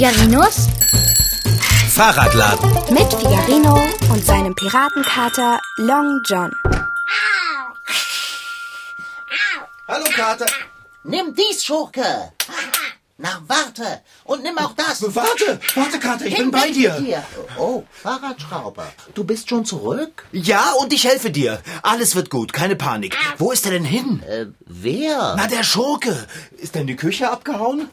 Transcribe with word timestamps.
Figarinos 0.00 0.66
Fahrradladen. 1.90 2.72
Mit 2.88 3.12
Figarino 3.12 3.86
und 4.10 4.24
seinem 4.24 4.54
Piratenkater 4.54 5.60
Long 5.76 6.22
John. 6.24 6.50
Hallo, 9.86 10.06
Kater. 10.16 10.46
Nimm 11.04 11.34
dies, 11.34 11.62
Schurke. 11.62 12.32
Na, 13.18 13.42
warte. 13.46 14.00
Und 14.24 14.42
nimm 14.42 14.56
auch 14.56 14.72
das. 14.72 15.02
Warte, 15.14 15.60
warte, 15.74 15.98
Kater, 15.98 16.24
ich 16.24 16.34
bin 16.34 16.50
bei 16.50 16.68
mit 16.68 16.76
dir. 16.76 17.22
Oh, 17.58 17.84
Fahrradschrauber. 18.02 18.90
Du 19.12 19.24
bist 19.24 19.50
schon 19.50 19.66
zurück? 19.66 20.24
Ja, 20.32 20.72
und 20.80 20.94
ich 20.94 21.04
helfe 21.04 21.30
dir. 21.30 21.60
Alles 21.82 22.14
wird 22.14 22.30
gut, 22.30 22.54
keine 22.54 22.74
Panik. 22.74 23.18
Wo 23.36 23.52
ist 23.52 23.66
er 23.66 23.72
denn 23.72 23.84
hin? 23.84 24.22
Äh, 24.22 24.46
wer? 24.64 25.34
Na, 25.36 25.46
der 25.46 25.62
Schurke. 25.62 26.26
Ist 26.56 26.74
er 26.74 26.80
in 26.80 26.86
die 26.86 26.96
Küche 26.96 27.30
abgehauen? 27.30 27.90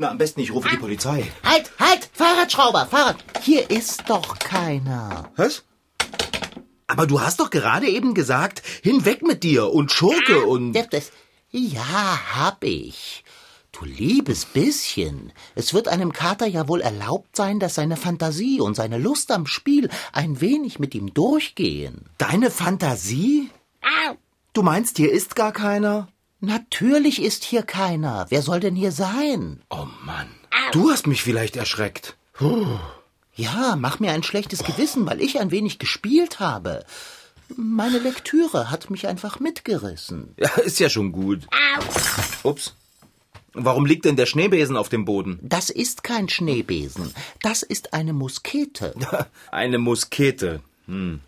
Na, 0.00 0.10
am 0.10 0.18
besten 0.18 0.40
ich 0.40 0.52
rufe 0.52 0.68
die 0.68 0.76
Polizei. 0.76 1.26
Halt, 1.42 1.72
halt! 1.80 2.08
Fahrradschrauber, 2.12 2.86
Fahrrad. 2.86 3.16
Hier 3.42 3.68
ist 3.68 4.04
doch 4.08 4.38
keiner. 4.38 5.28
Was? 5.34 5.64
Aber 6.86 7.08
du 7.08 7.20
hast 7.20 7.40
doch 7.40 7.50
gerade 7.50 7.88
eben 7.88 8.14
gesagt, 8.14 8.62
hinweg 8.82 9.22
mit 9.22 9.42
dir 9.42 9.72
und 9.72 9.90
Schurke 9.90 10.46
und... 10.46 10.72
Das, 10.72 10.88
das, 10.88 11.12
ja, 11.50 12.20
hab 12.36 12.62
ich. 12.62 13.24
Du 13.72 13.84
liebes 13.84 14.44
bisschen. 14.44 15.32
Es 15.56 15.74
wird 15.74 15.88
einem 15.88 16.12
Kater 16.12 16.46
ja 16.46 16.68
wohl 16.68 16.80
erlaubt 16.80 17.34
sein, 17.34 17.58
dass 17.58 17.74
seine 17.74 17.96
Fantasie 17.96 18.60
und 18.60 18.76
seine 18.76 18.98
Lust 18.98 19.32
am 19.32 19.46
Spiel 19.46 19.90
ein 20.12 20.40
wenig 20.40 20.78
mit 20.78 20.94
ihm 20.94 21.12
durchgehen. 21.12 22.08
Deine 22.18 22.52
Fantasie? 22.52 23.50
Du 24.52 24.62
meinst, 24.62 24.96
hier 24.96 25.10
ist 25.10 25.34
gar 25.34 25.52
keiner? 25.52 26.06
Natürlich 26.40 27.20
ist 27.22 27.44
hier 27.44 27.62
keiner. 27.62 28.26
Wer 28.28 28.42
soll 28.42 28.60
denn 28.60 28.76
hier 28.76 28.92
sein? 28.92 29.60
Oh 29.70 29.86
Mann. 30.04 30.28
Du 30.72 30.90
hast 30.90 31.06
mich 31.06 31.22
vielleicht 31.22 31.56
erschreckt. 31.56 32.16
Ja, 33.34 33.76
mach 33.76 33.98
mir 34.00 34.12
ein 34.12 34.22
schlechtes 34.22 34.62
Gewissen, 34.64 35.06
weil 35.06 35.20
ich 35.20 35.40
ein 35.40 35.50
wenig 35.50 35.78
gespielt 35.78 36.40
habe. 36.40 36.84
Meine 37.56 37.98
Lektüre 37.98 38.70
hat 38.70 38.90
mich 38.90 39.06
einfach 39.08 39.40
mitgerissen. 39.40 40.34
Ja, 40.38 40.50
ist 40.58 40.78
ja 40.78 40.88
schon 40.88 41.12
gut. 41.12 41.46
Ups. 42.42 42.74
Warum 43.54 43.86
liegt 43.86 44.04
denn 44.04 44.16
der 44.16 44.26
Schneebesen 44.26 44.76
auf 44.76 44.88
dem 44.88 45.04
Boden? 45.04 45.40
Das 45.42 45.70
ist 45.70 46.04
kein 46.04 46.28
Schneebesen. 46.28 47.12
Das 47.42 47.62
ist 47.62 47.94
eine 47.94 48.12
Muskete. 48.12 48.94
Eine 49.50 49.78
Muskete. 49.78 50.60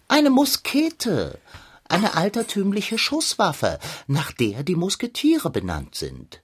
Eine 0.09 0.31
Muskete. 0.31 1.39
Eine 1.91 2.15
altertümliche 2.15 2.99
Schusswaffe, 2.99 3.81
nach 4.07 4.31
der 4.31 4.63
die 4.63 4.77
Musketiere 4.77 5.51
benannt 5.51 5.97
sind. 5.97 6.41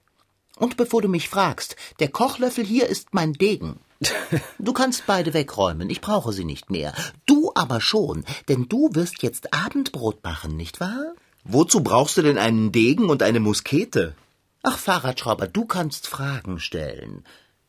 Und 0.57 0.75
bevor 0.75 1.01
du 1.01 1.07
mich 1.07 1.29
fragst, 1.29 1.77
der 2.01 2.09
Kochlöffel 2.09 2.65
hier 2.65 2.87
ist 2.87 3.13
mein 3.13 3.31
Degen. 3.31 3.79
Du 4.59 4.73
kannst 4.73 5.07
beide 5.07 5.33
wegräumen, 5.33 5.89
ich 5.89 6.01
brauche 6.01 6.33
sie 6.33 6.43
nicht 6.43 6.69
mehr. 6.69 6.93
Du 7.25 7.53
aber 7.55 7.79
schon, 7.79 8.25
denn 8.49 8.67
du 8.67 8.89
wirst 8.91 9.23
jetzt 9.23 9.53
Abendbrot 9.53 10.21
machen, 10.21 10.57
nicht 10.57 10.81
wahr? 10.81 11.13
Wozu 11.45 11.81
brauchst 11.81 12.17
du 12.17 12.23
denn 12.23 12.37
einen 12.37 12.73
Degen 12.73 13.09
und 13.09 13.23
eine 13.23 13.39
Muskete? 13.39 14.15
Ach, 14.63 14.77
Fahrradschrauber, 14.77 15.47
du 15.47 15.63
kannst 15.63 16.07
Fragen 16.07 16.59
stellen. 16.59 17.23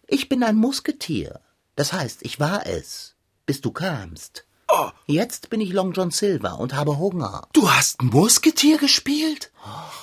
Ich 0.09 0.29
bin 0.29 0.43
ein 0.43 0.57
Musketier. 0.57 1.41
Das 1.77 1.93
heißt, 1.93 2.23
ich 2.23 2.41
war 2.41 2.67
es, 2.67 3.15
bis 3.47 3.61
du 3.61 3.71
kamst. 3.71 4.48
Oh. 4.71 4.91
Jetzt 5.07 5.49
bin 5.49 5.63
ich 5.63 5.73
Long 5.73 5.93
John 5.93 6.11
Silver 6.11 6.59
und 6.59 6.75
habe 6.75 6.99
Hunger. 6.99 7.49
Du 7.55 7.71
hast 7.71 8.03
Musketier 8.03 8.77
gespielt? 8.77 9.51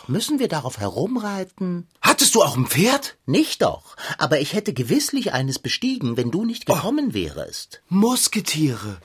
Müssen 0.07 0.39
wir 0.39 0.47
darauf 0.47 0.79
herumreiten? 0.79 1.87
Hattest 2.01 2.33
du 2.33 2.41
auch 2.41 2.57
ein 2.57 2.65
Pferd? 2.65 3.17
Nicht 3.27 3.61
doch, 3.61 3.95
aber 4.17 4.39
ich 4.39 4.53
hätte 4.53 4.73
gewisslich 4.73 5.33
eines 5.33 5.59
bestiegen, 5.59 6.17
wenn 6.17 6.31
du 6.31 6.45
nicht 6.45 6.65
gekommen 6.65 7.13
wärest. 7.13 7.81
Musketiere. 7.89 8.97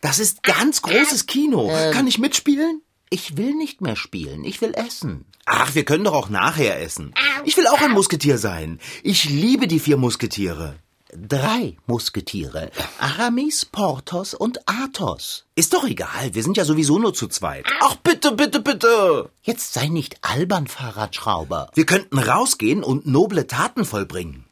Das 0.00 0.20
ist 0.20 0.44
ganz 0.44 0.82
großes 0.82 1.26
Kino. 1.26 1.68
Kann 1.92 2.06
ich 2.06 2.18
mitspielen? 2.18 2.82
Ich 3.10 3.36
will 3.36 3.54
nicht 3.54 3.80
mehr 3.80 3.96
spielen, 3.96 4.44
ich 4.44 4.60
will 4.60 4.74
essen. 4.74 5.24
Ach, 5.46 5.74
wir 5.74 5.84
können 5.84 6.04
doch 6.04 6.12
auch 6.14 6.28
nachher 6.28 6.80
essen. 6.80 7.14
Ich 7.44 7.56
will 7.56 7.66
auch 7.66 7.80
ein 7.80 7.92
Musketier 7.92 8.38
sein. 8.38 8.78
Ich 9.02 9.24
liebe 9.24 9.66
die 9.66 9.80
vier 9.80 9.96
Musketiere. 9.96 10.76
Drei 11.16 11.76
Musketiere. 11.86 12.70
Aramis, 12.98 13.64
Porthos 13.64 14.34
und 14.34 14.60
Athos. 14.68 15.46
Ist 15.54 15.72
doch 15.72 15.84
egal, 15.84 16.34
wir 16.34 16.42
sind 16.42 16.58
ja 16.58 16.66
sowieso 16.66 16.98
nur 16.98 17.14
zu 17.14 17.28
zweit. 17.28 17.64
Ach, 17.80 17.96
bitte, 17.96 18.32
bitte, 18.32 18.60
bitte. 18.60 19.30
Jetzt 19.42 19.72
sei 19.72 19.88
nicht 19.88 20.18
albern, 20.20 20.66
Fahrradschrauber. 20.66 21.70
Wir 21.74 21.86
könnten 21.86 22.18
rausgehen 22.18 22.84
und 22.84 23.06
noble 23.06 23.46
Taten 23.46 23.86
vollbringen. 23.86 24.44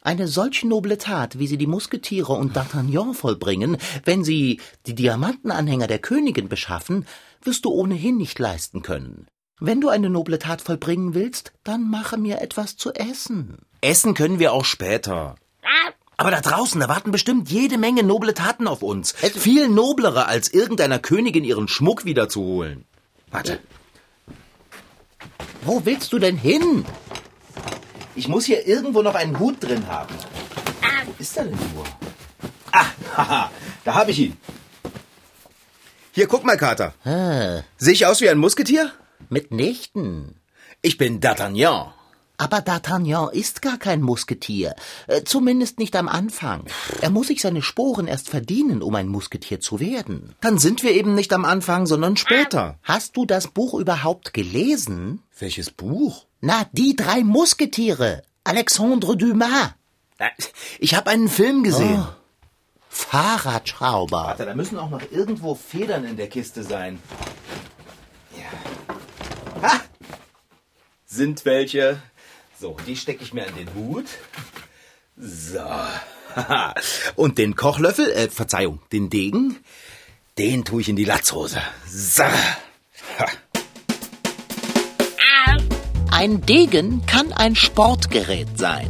Eine 0.00 0.26
solch 0.26 0.64
noble 0.64 0.96
Tat, 0.96 1.38
wie 1.38 1.46
sie 1.46 1.58
die 1.58 1.66
Musketiere 1.66 2.32
und 2.32 2.56
D'Artagnan 2.56 3.12
vollbringen, 3.12 3.76
wenn 4.04 4.24
sie 4.24 4.60
die 4.86 4.94
Diamantenanhänger 4.94 5.86
der 5.86 5.98
Königin 5.98 6.48
beschaffen, 6.48 7.06
wirst 7.42 7.66
du 7.66 7.70
ohnehin 7.70 8.16
nicht 8.16 8.38
leisten 8.38 8.80
können. 8.80 9.26
Wenn 9.60 9.82
du 9.82 9.90
eine 9.90 10.08
noble 10.08 10.38
Tat 10.38 10.62
vollbringen 10.62 11.12
willst, 11.12 11.52
dann 11.62 11.90
mache 11.90 12.16
mir 12.16 12.40
etwas 12.40 12.76
zu 12.76 12.92
essen. 12.94 13.58
Essen 13.82 14.14
können 14.14 14.38
wir 14.38 14.54
auch 14.54 14.64
später. 14.64 15.36
Aber 16.16 16.30
da 16.30 16.40
draußen, 16.40 16.80
da 16.80 16.88
warten 16.88 17.10
bestimmt 17.10 17.50
jede 17.50 17.76
Menge 17.76 18.02
noble 18.04 18.34
Taten 18.34 18.68
auf 18.68 18.82
uns. 18.82 19.12
Viel 19.12 19.68
noblere, 19.68 20.26
als 20.26 20.48
irgendeiner 20.52 20.98
Königin 21.00 21.42
ihren 21.44 21.66
Schmuck 21.68 22.04
wiederzuholen. 22.04 22.84
Warte, 23.30 23.58
Wo 25.62 25.84
willst 25.84 26.12
du 26.12 26.18
denn 26.18 26.36
hin? 26.36 26.84
ich 28.14 28.28
muss 28.28 28.44
hier 28.44 28.66
irgendwo 28.66 29.02
noch 29.02 29.16
einen 29.16 29.38
Hut 29.40 29.56
drin 29.60 29.88
haben. 29.88 30.14
Wo 31.06 31.14
ist 31.18 31.36
er 31.36 31.44
denn 31.46 31.58
nur? 31.74 31.84
Ah, 32.70 32.86
haha, 33.16 33.50
da 33.84 33.94
habe 33.94 34.12
ich 34.12 34.18
ihn. 34.20 34.36
Hier, 36.12 36.28
guck 36.28 36.44
mal, 36.44 36.56
Kater. 36.56 36.94
Äh, 37.04 37.62
Sehe 37.76 37.92
ich 37.94 38.06
aus 38.06 38.20
wie 38.20 38.28
ein 38.30 38.38
Musketier? 38.38 38.92
mitnichten. 39.30 40.36
Ich 40.80 40.96
bin 40.96 41.18
D'Artagnan. 41.20 41.92
Aber 42.36 42.58
D'Artagnan 42.58 43.30
ist 43.32 43.62
gar 43.62 43.78
kein 43.78 44.02
Musketier. 44.02 44.74
Äh, 45.06 45.22
zumindest 45.24 45.78
nicht 45.78 45.94
am 45.94 46.08
Anfang. 46.08 46.64
Er 47.00 47.10
muss 47.10 47.28
sich 47.28 47.40
seine 47.40 47.62
Sporen 47.62 48.08
erst 48.08 48.28
verdienen, 48.28 48.82
um 48.82 48.94
ein 48.96 49.06
Musketier 49.08 49.60
zu 49.60 49.78
werden. 49.78 50.34
Dann 50.40 50.58
sind 50.58 50.82
wir 50.82 50.90
eben 50.92 51.14
nicht 51.14 51.32
am 51.32 51.44
Anfang, 51.44 51.86
sondern 51.86 52.16
später. 52.16 52.76
Hast 52.82 53.16
du 53.16 53.24
das 53.24 53.46
Buch 53.48 53.74
überhaupt 53.74 54.34
gelesen? 54.34 55.22
Welches 55.38 55.70
Buch? 55.70 56.26
Na, 56.40 56.66
die 56.72 56.96
drei 56.96 57.22
Musketiere. 57.22 58.22
Alexandre 58.42 59.16
Dumas. 59.16 59.70
Äh, 60.18 60.30
Ich 60.80 60.94
habe 60.96 61.10
einen 61.10 61.28
Film 61.28 61.62
gesehen. 61.62 62.04
Fahrradschrauber. 62.88 64.24
Warte, 64.24 64.44
da 64.44 64.54
müssen 64.54 64.78
auch 64.78 64.90
noch 64.90 65.02
irgendwo 65.12 65.54
Federn 65.54 66.04
in 66.04 66.16
der 66.16 66.28
Kiste 66.28 66.62
sein. 66.64 66.98
Ja. 68.36 69.68
Ha! 69.68 69.80
Sind 71.06 71.44
welche. 71.44 72.02
So, 72.60 72.76
die 72.86 72.96
stecke 72.96 73.24
ich 73.24 73.34
mir 73.34 73.46
an 73.46 73.54
den 73.56 73.74
Hut. 73.74 74.06
So. 75.16 75.58
Und 77.16 77.38
den 77.38 77.56
Kochlöffel, 77.56 78.10
äh, 78.12 78.28
Verzeihung, 78.28 78.80
den 78.92 79.10
Degen, 79.10 79.56
den 80.38 80.64
tue 80.64 80.80
ich 80.80 80.88
in 80.88 80.96
die 80.96 81.04
Latzhose. 81.04 81.60
So. 81.88 82.22
Ein 86.10 86.40
Degen 86.42 87.04
kann 87.06 87.32
ein 87.32 87.56
Sportgerät 87.56 88.56
sein, 88.56 88.88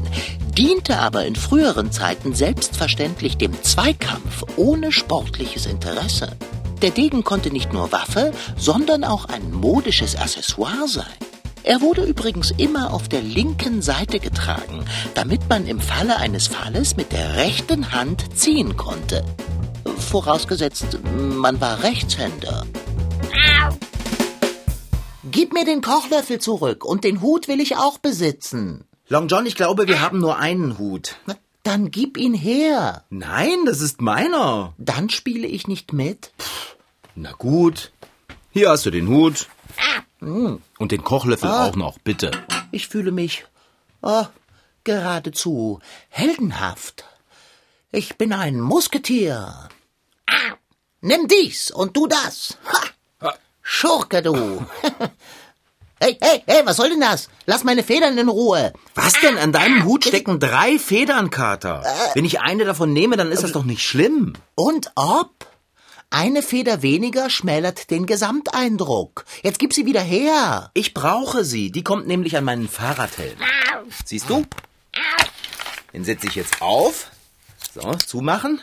diente 0.59 0.99
aber 0.99 1.25
in 1.25 1.35
früheren 1.35 1.91
Zeiten 1.91 2.35
selbstverständlich 2.35 3.39
dem 3.39 3.63
Zweikampf 3.63 4.45
ohne 4.57 4.93
sportliches 4.93 5.65
Interesse. 5.65 6.37
Der 6.83 6.91
Degen 6.91 7.25
konnte 7.25 7.50
nicht 7.50 7.73
nur 7.73 7.93
Waffe, 7.93 8.33
sondern 8.59 9.05
auch 9.05 9.25
ein 9.25 9.50
modisches 9.53 10.17
Accessoire 10.17 10.87
sein. 10.87 11.34
Er 11.64 11.81
wurde 11.81 12.05
übrigens 12.05 12.50
immer 12.50 12.93
auf 12.93 13.08
der 13.08 13.22
linken 13.22 13.81
Seite 13.81 14.20
getragen, 14.20 14.84
damit 15.14 15.49
man 15.49 15.66
im 15.66 15.81
Falle 15.81 16.19
eines 16.19 16.46
Falles 16.46 16.96
mit 16.96 17.11
der 17.11 17.37
rechten 17.37 17.93
Hand 17.93 18.37
ziehen 18.37 18.76
konnte. 18.76 19.25
Vorausgesetzt, 19.96 20.99
man 21.14 21.62
war 21.62 21.82
Rechtshänder. 21.82 22.66
Gib 25.31 25.55
mir 25.55 25.64
den 25.64 25.81
Kochlöffel 25.81 26.38
zurück 26.38 26.84
und 26.84 27.02
den 27.02 27.22
Hut 27.22 27.49
will 27.49 27.61
ich 27.61 27.76
auch 27.76 27.96
besitzen. 27.96 28.84
Long 29.08 29.28
John, 29.28 29.46
ich 29.46 29.56
glaube, 29.56 29.88
wir 29.88 30.02
haben 30.02 30.20
nur 30.20 30.38
einen 30.38 30.76
Hut. 30.78 31.16
Dann 31.62 31.90
gib 31.90 32.19
ihn 32.19 32.34
her. 32.34 33.05
Nein, 33.08 33.64
das 33.64 33.81
ist 33.81 34.02
meiner. 34.02 34.75
Dann 34.76 35.08
spiele 35.08 35.46
ich 35.46 35.66
nicht 35.66 35.94
mit. 35.94 36.31
Na 37.14 37.32
gut. 37.32 37.90
Hier 38.50 38.69
hast 38.69 38.84
du 38.84 38.90
den 38.90 39.08
Hut. 39.08 39.49
Und 40.21 40.93
den 40.93 41.05
Kochlöffel 41.05 41.50
auch 41.50 41.76
noch, 41.76 41.99
bitte. 41.99 42.31
Ich 42.71 42.88
fühle 42.88 43.12
mich 43.12 43.44
oh, 44.03 44.26
geradezu 44.85 45.81
heldenhaft. 46.09 47.05
Ich 47.93 48.17
bin 48.17 48.32
ein 48.32 48.61
Musketier. 48.61 49.69
Nimm 51.00 51.29
dies 51.29 51.71
und 51.71 51.97
du 51.97 52.06
das. 52.06 52.56
Ha! 52.73 53.31
Schurke, 53.62 54.23
du. 54.23 54.67
Hey, 56.00 56.19
hey, 56.21 56.43
hey, 56.47 56.67
was 56.67 56.76
soll 56.76 56.91
denn 56.91 57.00
das? 57.00 57.31
Lass 57.47 57.65
meine 57.65 57.82
Federn 57.82 58.19
in 58.19 58.29
Ruhe. 58.29 58.75
Was 58.94 59.15
denn? 59.23 59.38
An 59.38 59.53
deinem 59.53 59.85
Hut 59.85 60.05
stecken 60.05 60.38
drei 60.38 60.79
Federn, 60.79 61.31
Kater. 61.31 61.82
Wenn 62.12 62.26
ich 62.26 62.41
eine 62.43 62.67
davon 62.67 62.93
nehme, 62.93 63.17
dann 63.17 63.32
ist 63.32 63.43
das 63.43 63.53
doch 63.53 63.65
nicht 63.65 63.81
schlimm. 63.81 64.35
Und 64.55 64.93
ob? 64.97 65.44
Eine 66.16 66.43
Feder 66.43 66.81
weniger 66.82 67.28
schmälert 67.28 67.90
den 67.90 68.06
Gesamteindruck. 68.06 69.25
Jetzt 69.43 69.58
gib 69.58 69.72
sie 69.72 69.84
wieder 69.84 70.00
her. 70.00 70.70
Ich 70.72 70.94
brauche 70.94 71.44
sie. 71.44 71.72
Die 71.72 71.82
kommt 71.82 72.06
nämlich 72.06 72.37
an 72.37 72.44
meinen 72.44 72.69
Fahrradhelm. 72.69 73.37
Siehst 74.05 74.31
du? 74.31 74.46
Den 75.93 76.05
setze 76.05 76.28
ich 76.28 76.37
jetzt 76.37 76.62
auf. 76.62 77.11
So, 77.75 77.94
zumachen. 77.94 78.61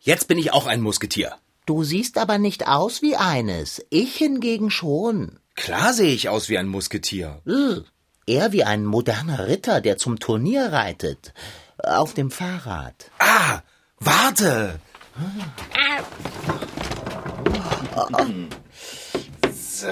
Jetzt 0.00 0.28
bin 0.28 0.36
ich 0.36 0.52
auch 0.52 0.66
ein 0.66 0.82
Musketier. 0.82 1.36
Du 1.64 1.84
siehst 1.84 2.18
aber 2.18 2.36
nicht 2.36 2.68
aus 2.68 3.00
wie 3.00 3.16
eines. 3.16 3.82
Ich 3.88 4.16
hingegen 4.16 4.70
schon. 4.70 5.38
Klar 5.54 5.94
sehe 5.94 6.12
ich 6.12 6.28
aus 6.28 6.50
wie 6.50 6.58
ein 6.58 6.68
Musketier. 6.68 7.40
Äh, 7.46 7.80
Eher 8.30 8.52
wie 8.52 8.64
ein 8.64 8.84
moderner 8.84 9.46
Ritter, 9.48 9.80
der 9.80 9.96
zum 9.96 10.18
Turnier 10.20 10.70
reitet. 10.70 11.32
Auf 11.82 12.12
dem 12.12 12.30
Fahrrad. 12.30 13.10
Ah, 13.20 13.62
warte. 14.00 14.80
So. 19.52 19.86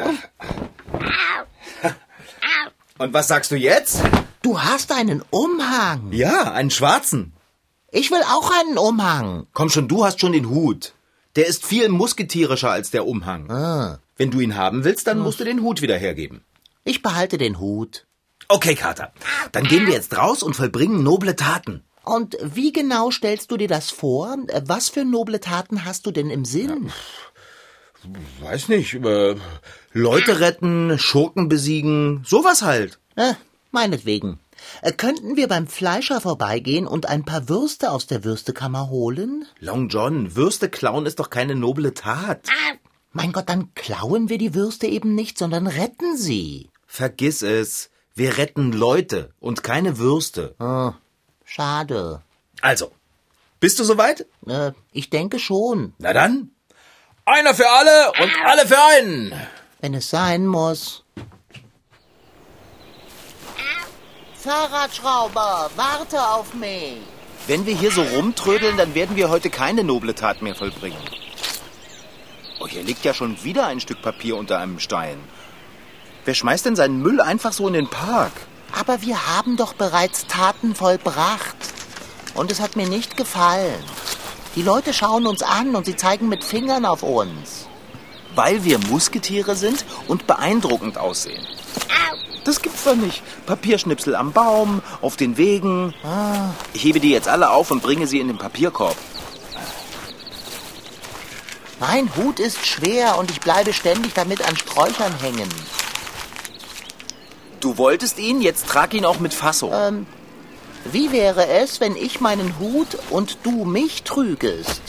Und 2.98 3.12
was 3.12 3.28
sagst 3.28 3.50
du 3.50 3.56
jetzt? 3.56 4.00
Du 4.42 4.60
hast 4.62 4.92
einen 4.92 5.22
Umhang. 5.30 6.12
Ja, 6.12 6.52
einen 6.52 6.70
schwarzen. 6.70 7.32
Ich 7.90 8.10
will 8.10 8.22
auch 8.32 8.50
einen 8.60 8.78
Umhang. 8.78 9.46
Komm 9.52 9.68
schon, 9.70 9.88
du 9.88 10.04
hast 10.04 10.20
schon 10.20 10.32
den 10.32 10.48
Hut. 10.48 10.94
Der 11.36 11.46
ist 11.46 11.64
viel 11.64 11.88
musketierischer 11.88 12.70
als 12.70 12.90
der 12.90 13.06
Umhang. 13.06 13.50
Ah, 13.50 13.98
Wenn 14.16 14.30
du 14.30 14.40
ihn 14.40 14.56
haben 14.56 14.84
willst, 14.84 15.06
dann 15.06 15.18
musst 15.18 15.40
du 15.40 15.44
den 15.44 15.60
Hut 15.62 15.82
wieder 15.82 15.96
hergeben. 15.98 16.42
ich 16.84 17.02
behalte 17.02 17.36
den 17.38 17.58
Hut. 17.58 18.06
Okay, 18.48 18.74
Kater. 18.76 19.12
Dann 19.52 19.64
gehen 19.64 19.86
wir 19.86 19.94
jetzt 19.94 20.16
raus 20.16 20.42
und 20.42 20.54
vollbringen 20.54 21.02
noble 21.02 21.34
Taten. 21.36 21.82
Und 22.06 22.36
wie 22.40 22.72
genau 22.72 23.10
stellst 23.10 23.50
du 23.50 23.56
dir 23.56 23.66
das 23.66 23.90
vor? 23.90 24.36
Was 24.64 24.88
für 24.88 25.04
noble 25.04 25.40
Taten 25.40 25.84
hast 25.84 26.06
du 26.06 26.12
denn 26.12 26.30
im 26.30 26.44
Sinn? 26.44 26.92
Weiß 28.40 28.68
nicht, 28.68 28.94
äh, 28.94 29.34
Leute 29.92 30.38
retten, 30.38 31.00
Schurken 31.00 31.48
besiegen, 31.48 32.22
sowas 32.24 32.62
halt. 32.62 33.00
Äh, 33.16 33.34
meinetwegen. 33.72 34.38
Äh, 34.82 34.92
könnten 34.92 35.36
wir 35.36 35.48
beim 35.48 35.66
Fleischer 35.66 36.20
vorbeigehen 36.20 36.86
und 36.86 37.08
ein 37.08 37.24
paar 37.24 37.48
Würste 37.48 37.90
aus 37.90 38.06
der 38.06 38.22
Würstekammer 38.22 38.88
holen? 38.88 39.44
Long 39.58 39.88
John, 39.88 40.36
Würste 40.36 40.68
klauen 40.68 41.06
ist 41.06 41.18
doch 41.18 41.28
keine 41.28 41.56
noble 41.56 41.92
Tat. 41.92 42.46
Mein 43.10 43.32
Gott, 43.32 43.48
dann 43.48 43.74
klauen 43.74 44.28
wir 44.28 44.38
die 44.38 44.54
Würste 44.54 44.86
eben 44.86 45.16
nicht, 45.16 45.38
sondern 45.38 45.66
retten 45.66 46.16
sie. 46.16 46.70
Vergiss 46.86 47.42
es. 47.42 47.90
Wir 48.14 48.38
retten 48.38 48.70
Leute 48.72 49.34
und 49.40 49.64
keine 49.64 49.98
Würste. 49.98 50.54
Ah, 50.60 50.94
schade. 51.46 52.20
Also, 52.60 52.90
bist 53.60 53.78
du 53.78 53.84
soweit? 53.84 54.26
Äh, 54.46 54.72
ich 54.92 55.08
denke 55.08 55.38
schon, 55.38 55.94
Na 55.98 56.12
dann. 56.12 56.50
Einer 57.24 57.54
für 57.54 57.68
alle 57.68 58.12
und 58.22 58.30
alle 58.44 58.66
für 58.66 58.78
einen. 58.98 59.32
wenn 59.80 59.94
es 59.94 60.10
sein 60.10 60.46
muss. 60.46 61.02
Fahrradschrauber, 64.34 65.70
warte 65.74 66.20
auf 66.22 66.54
mich. 66.54 66.98
Wenn 67.46 67.66
wir 67.66 67.74
hier 67.74 67.90
so 67.90 68.02
rumtrödeln, 68.02 68.76
dann 68.76 68.94
werden 68.94 69.16
wir 69.16 69.28
heute 69.28 69.50
keine 69.50 69.82
noble 69.84 70.14
Tat 70.14 70.42
mehr 70.42 70.54
vollbringen. 70.54 70.98
Oh, 72.60 72.66
hier 72.66 72.82
liegt 72.82 73.04
ja 73.04 73.12
schon 73.14 73.42
wieder 73.44 73.66
ein 73.66 73.80
Stück 73.80 74.02
Papier 74.02 74.36
unter 74.36 74.58
einem 74.58 74.78
Stein. 74.78 75.18
Wer 76.24 76.34
schmeißt 76.34 76.64
denn 76.66 76.76
seinen 76.76 77.00
Müll 77.02 77.20
einfach 77.20 77.52
so 77.52 77.66
in 77.68 77.74
den 77.74 77.88
Park? 77.88 78.32
Aber 78.72 79.02
wir 79.02 79.26
haben 79.26 79.56
doch 79.56 79.74
bereits 79.74 80.26
Taten 80.26 80.74
vollbracht. 80.74 81.56
Und 82.34 82.50
es 82.50 82.60
hat 82.60 82.76
mir 82.76 82.88
nicht 82.88 83.16
gefallen. 83.16 83.82
Die 84.54 84.62
Leute 84.62 84.92
schauen 84.92 85.26
uns 85.26 85.42
an 85.42 85.74
und 85.74 85.86
sie 85.86 85.96
zeigen 85.96 86.28
mit 86.28 86.44
Fingern 86.44 86.84
auf 86.84 87.02
uns. 87.02 87.66
Weil 88.34 88.64
wir 88.64 88.78
Musketiere 88.78 89.56
sind 89.56 89.84
und 90.08 90.26
beeindruckend 90.26 90.98
aussehen. 90.98 91.46
Das 92.44 92.62
gibt's 92.62 92.84
doch 92.84 92.94
nicht. 92.94 93.22
Papierschnipsel 93.46 94.14
am 94.14 94.32
Baum, 94.32 94.80
auf 95.00 95.16
den 95.16 95.36
Wegen. 95.36 95.94
Ich 96.74 96.84
hebe 96.84 97.00
die 97.00 97.10
jetzt 97.10 97.28
alle 97.28 97.50
auf 97.50 97.70
und 97.70 97.82
bringe 97.82 98.06
sie 98.06 98.20
in 98.20 98.28
den 98.28 98.38
Papierkorb. 98.38 98.96
Mein 101.80 102.14
Hut 102.16 102.38
ist 102.38 102.64
schwer 102.64 103.18
und 103.18 103.30
ich 103.30 103.40
bleibe 103.40 103.72
ständig 103.72 104.14
damit 104.14 104.46
an 104.46 104.56
Sträuchern 104.56 105.12
hängen. 105.20 105.48
Du 107.60 107.78
wolltest 107.78 108.18
ihn, 108.18 108.40
jetzt 108.40 108.66
trag 108.68 108.94
ihn 108.94 109.04
auch 109.04 109.18
mit 109.18 109.34
Fassung. 109.34 109.72
Ähm, 109.74 110.06
wie 110.84 111.10
wäre 111.12 111.46
es, 111.48 111.80
wenn 111.80 111.96
ich 111.96 112.20
meinen 112.20 112.58
Hut 112.58 112.98
und 113.10 113.38
du 113.42 113.64
mich 113.64 114.02
trügest? 114.02 114.82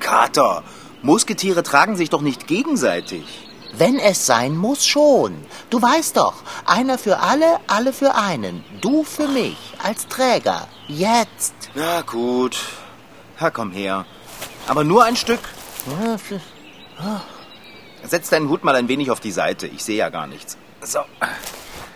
Kater, 0.00 0.62
Musketiere 1.02 1.62
tragen 1.62 1.96
sich 1.96 2.10
doch 2.10 2.22
nicht 2.22 2.46
gegenseitig. 2.46 3.24
Wenn 3.72 3.98
es 3.98 4.24
sein 4.24 4.56
muss, 4.56 4.86
schon. 4.86 5.34
Du 5.68 5.82
weißt 5.82 6.16
doch, 6.16 6.34
einer 6.64 6.96
für 6.96 7.18
alle, 7.18 7.58
alle 7.66 7.92
für 7.92 8.14
einen. 8.14 8.64
Du 8.80 9.04
für 9.04 9.28
mich, 9.28 9.58
als 9.82 10.08
Träger. 10.08 10.66
Jetzt. 10.88 11.54
Na 11.74 12.00
gut. 12.00 12.56
Ha, 13.38 13.50
komm 13.50 13.72
her. 13.72 14.06
Aber 14.66 14.84
nur 14.84 15.04
ein 15.04 15.16
Stück. 15.16 15.40
Setz 18.02 18.30
deinen 18.30 18.48
Hut 18.48 18.64
mal 18.64 18.76
ein 18.76 18.88
wenig 18.88 19.10
auf 19.10 19.20
die 19.20 19.32
Seite. 19.32 19.66
Ich 19.66 19.84
sehe 19.84 19.96
ja 19.96 20.08
gar 20.08 20.26
nichts. 20.26 20.56
So. 20.80 21.00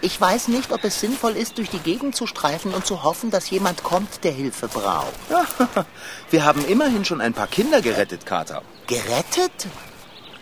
Ich 0.02 0.19
weiß 0.20 0.49
nicht, 0.49 0.73
ob 0.73 0.82
es 0.85 1.00
sinnvoll 1.00 1.32
ist, 1.37 1.58
durch 1.58 1.69
die 1.69 1.79
Gegend 1.79 2.17
zu 2.17 2.26
streifen 2.26 2.73
und 2.73 2.87
zu 2.87 3.02
hoffen, 3.02 3.31
dass 3.31 3.50
jemand 3.50 3.82
kommt, 3.82 4.25
der 4.25 4.32
Hilfe 4.32 4.69
braucht. 4.69 5.12
Wir 6.31 6.44
haben 6.44 6.64
immerhin 6.64 7.05
schon 7.05 7.20
ein 7.20 7.35
paar 7.35 7.47
Kinder 7.49 7.82
gerettet, 7.82 8.25
Kater. 8.25 8.62
Gerettet? 8.87 9.52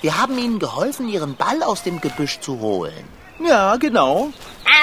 Wir 0.01 0.17
haben 0.17 0.39
ihnen 0.39 0.61
geholfen, 0.61 1.09
ihren 1.09 1.35
Ball 1.35 1.63
aus 1.65 1.83
dem 1.83 2.01
Gebüsch 2.01 2.39
zu 2.39 2.61
holen. 2.61 3.05
Ja, 3.41 3.77
genau. 3.77 4.31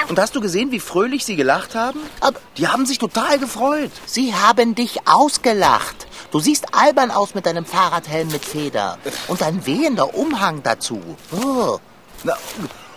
Und 0.08 0.18
hast 0.18 0.34
du 0.36 0.40
gesehen, 0.42 0.70
wie 0.72 0.80
fröhlich 0.80 1.24
sie 1.24 1.36
gelacht 1.36 1.74
haben? 1.74 2.00
Aber 2.20 2.38
Die 2.58 2.68
haben 2.68 2.84
sich 2.86 2.98
total 2.98 3.38
gefreut. 3.38 3.90
sie 4.04 4.34
haben 4.34 4.74
dich 4.74 5.08
ausgelacht. 5.08 6.06
Du 6.32 6.40
siehst 6.40 6.74
albern 6.74 7.10
aus 7.10 7.34
mit 7.34 7.46
deinem 7.46 7.64
Fahrradhelm 7.64 8.28
mit 8.28 8.44
Feder. 8.44 8.98
Und 9.28 9.42
ein 9.42 9.64
wehender 9.64 10.14
Umhang 10.14 10.62
dazu. 10.62 11.00
Oh. 11.32 11.78
Na, 12.24 12.34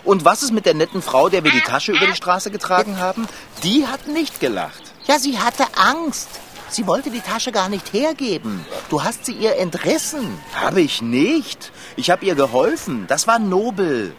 und 0.10 0.26
was 0.26 0.42
ist 0.42 0.52
mit 0.52 0.66
der 0.66 0.74
netten 0.74 1.04
Frau, 1.04 1.30
der 1.30 1.44
wir 1.44 1.52
die 1.52 1.62
Tasche 1.62 1.92
über 1.92 2.08
die 2.08 2.16
Straße 2.16 2.50
getragen 2.50 2.98
haben? 2.98 3.28
Die 3.64 3.86
hat 3.86 4.08
nicht 4.08 4.40
gelacht. 4.40 4.82
Ja, 5.06 5.20
sie 5.20 5.38
hatte 5.38 5.66
Angst. 5.76 6.30
Sie 6.68 6.88
wollte 6.88 7.12
die 7.12 7.22
Tasche 7.22 7.52
gar 7.52 7.70
nicht 7.70 7.94
hergeben. 7.94 8.66
Du 8.90 9.04
hast 9.04 9.26
sie 9.26 9.34
ihr 9.34 9.58
entrissen. 9.58 10.40
Habe 10.56 10.82
ich 10.82 11.04
nicht. 11.04 11.72
Ich 11.96 12.10
habe 12.10 12.26
ihr 12.26 12.34
geholfen. 12.34 13.06
Das 13.08 13.28
war 13.28 13.38
nobel. 13.38 14.16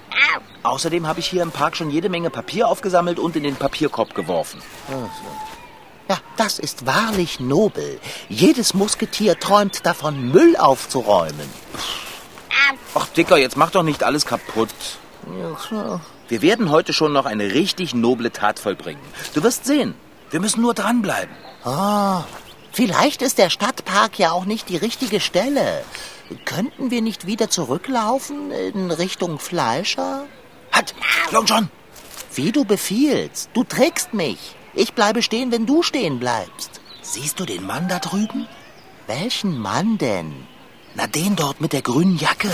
Außerdem 0.63 1.09
habe 1.09 1.19
ich 1.19 1.27
hier 1.27 1.43
im 1.43 1.51
Park 1.51 1.77
schon 1.77 1.91
jede 1.91 2.09
Menge 2.09 2.31
Papier 2.31 2.69
aufgesammelt 2.69 3.19
und 3.19 3.35
in 3.35 3.43
den 3.43 3.57
Papierkorb 3.57 4.15
geworfen. 4.15 4.63
Ja, 6.09 6.19
das 6.37 6.61
ist 6.61 6.87
wahrlich 6.87 7.41
nobel. 7.41 7.99
Jedes 8.29 8.75
Musketier 8.75 9.41
träumt 9.41 9.85
davon, 9.87 10.31
Müll 10.31 10.57
aufzuräumen. 10.57 11.49
Ach, 12.95 13.07
Dicker, 13.09 13.39
jetzt 13.39 13.57
mach 13.57 13.71
doch 13.73 13.83
nicht 13.83 14.05
alles 14.05 14.25
kaputt. 14.25 14.71
Wir 16.29 16.43
werden 16.43 16.71
heute 16.71 16.93
schon 16.93 17.13
noch 17.13 17.27
eine 17.27 17.53
richtig 17.55 17.95
noble 17.95 18.31
Tat 18.31 18.59
vollbringen. 18.59 19.03
Du 19.35 19.43
wirst 19.43 19.65
sehen. 19.65 19.95
Wir 20.31 20.41
müssen 20.41 20.63
nur 20.63 20.75
dranbleiben. 20.75 21.35
Ah, 21.65 22.25
vielleicht 22.73 23.21
ist 23.23 23.39
der 23.39 23.51
Stadtpark 23.51 24.19
ja 24.19 24.31
auch 24.33 24.45
nicht 24.45 24.69
die 24.69 24.77
richtige 24.77 25.21
Stelle. 25.21 25.83
Könnten 26.45 26.91
wir 26.91 27.03
nicht 27.03 27.27
wieder 27.27 27.51
zurücklaufen 27.51 28.53
in 28.53 28.91
Richtung 28.91 29.39
Fleischer? 29.39 30.27
Hat, 30.71 30.95
Long 31.33 31.47
John. 31.47 31.69
Wie 32.35 32.53
du 32.53 32.65
befiehlst. 32.65 33.51
Du 33.53 33.65
trägst 33.65 34.15
mich. 34.15 34.55
Ich 34.75 34.95
bleibe 34.95 35.23
stehen, 35.23 35.51
wenn 35.51 35.67
du 35.67 35.83
stehen 35.83 36.21
bleibst. 36.21 36.81
Siehst 37.03 37.41
du 37.41 37.45
den 37.45 37.67
Mann 37.67 37.89
da 37.89 37.99
drüben? 37.99 38.47
Welchen 39.09 39.59
Mann 39.59 39.99
denn? 39.99 40.33
Na, 40.95 41.09
den 41.09 41.35
dort 41.35 41.61
mit 41.61 41.73
der 41.73 41.83
grünen 41.83 42.17
Jacke. 42.17 42.51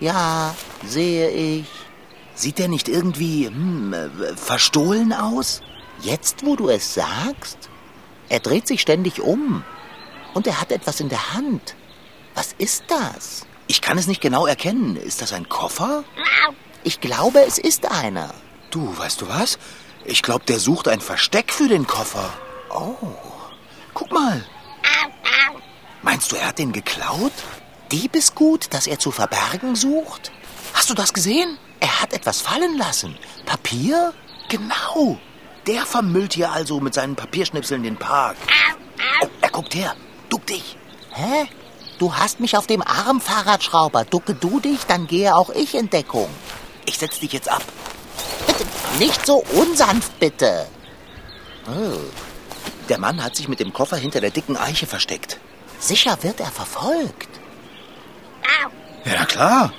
Ja, 0.00 0.54
sehe 0.84 1.30
ich. 1.30 1.66
Sieht 2.40 2.58
der 2.58 2.68
nicht 2.68 2.88
irgendwie 2.88 3.48
hm, 3.48 3.92
äh, 3.92 4.34
verstohlen 4.34 5.12
aus? 5.12 5.60
Jetzt, 6.00 6.42
wo 6.42 6.56
du 6.56 6.70
es 6.70 6.94
sagst? 6.94 7.68
Er 8.30 8.40
dreht 8.40 8.66
sich 8.66 8.80
ständig 8.80 9.20
um. 9.20 9.62
Und 10.32 10.46
er 10.46 10.58
hat 10.58 10.72
etwas 10.72 11.00
in 11.00 11.10
der 11.10 11.34
Hand. 11.34 11.76
Was 12.34 12.54
ist 12.56 12.84
das? 12.88 13.46
Ich 13.66 13.82
kann 13.82 13.98
es 13.98 14.06
nicht 14.06 14.22
genau 14.22 14.46
erkennen. 14.46 14.96
Ist 14.96 15.20
das 15.20 15.34
ein 15.34 15.50
Koffer? 15.50 16.02
Ich 16.82 17.02
glaube, 17.02 17.40
es 17.46 17.58
ist 17.58 17.90
einer. 17.90 18.32
Du, 18.70 18.96
weißt 18.96 19.20
du 19.20 19.28
was? 19.28 19.58
Ich 20.06 20.22
glaube, 20.22 20.46
der 20.46 20.60
sucht 20.60 20.88
ein 20.88 21.02
Versteck 21.02 21.52
für 21.52 21.68
den 21.68 21.86
Koffer. 21.86 22.32
Oh, 22.70 22.94
Guck 23.92 24.12
mal. 24.12 24.42
Meinst 26.00 26.32
du, 26.32 26.36
er 26.36 26.48
hat 26.48 26.58
den 26.58 26.72
geklaut? 26.72 27.34
Diebesgut, 27.92 28.68
das 28.70 28.86
er 28.86 28.98
zu 28.98 29.10
verbergen 29.10 29.76
sucht? 29.76 30.32
Hast 30.72 30.88
du 30.88 30.94
das 30.94 31.12
gesehen? 31.12 31.58
Er 31.80 32.00
hat 32.00 32.12
etwas 32.12 32.40
fallen 32.40 32.76
lassen. 32.76 33.16
Papier? 33.46 34.12
Genau. 34.48 35.18
Der 35.66 35.86
vermüllt 35.86 36.34
hier 36.34 36.52
also 36.52 36.80
mit 36.80 36.94
seinen 36.94 37.16
Papierschnipseln 37.16 37.82
den 37.82 37.96
Park. 37.96 38.36
Oh, 39.22 39.28
er 39.40 39.50
guckt 39.50 39.74
her. 39.74 39.94
Duck 40.28 40.46
dich. 40.46 40.76
Hä? 41.12 41.48
Du 41.98 42.14
hast 42.14 42.40
mich 42.40 42.56
auf 42.56 42.66
dem 42.66 42.82
Arm, 42.82 43.20
Fahrradschrauber. 43.20 44.04
Ducke 44.04 44.34
du 44.34 44.60
dich, 44.60 44.84
dann 44.86 45.06
gehe 45.06 45.34
auch 45.34 45.50
ich 45.50 45.74
in 45.74 45.90
Deckung. 45.90 46.28
Ich 46.86 46.98
setz 46.98 47.20
dich 47.20 47.32
jetzt 47.32 47.50
ab. 47.50 47.62
Bitte, 48.46 48.64
nicht 48.98 49.26
so 49.26 49.44
unsanft, 49.52 50.18
bitte. 50.18 50.66
Oh. 51.66 51.98
Der 52.88 52.98
Mann 52.98 53.22
hat 53.22 53.36
sich 53.36 53.48
mit 53.48 53.60
dem 53.60 53.72
Koffer 53.72 53.96
hinter 53.96 54.20
der 54.20 54.30
dicken 54.30 54.56
Eiche 54.56 54.86
versteckt. 54.86 55.38
Sicher 55.78 56.22
wird 56.22 56.40
er 56.40 56.50
verfolgt. 56.50 57.28
Ja, 59.04 59.24
klar. 59.24 59.72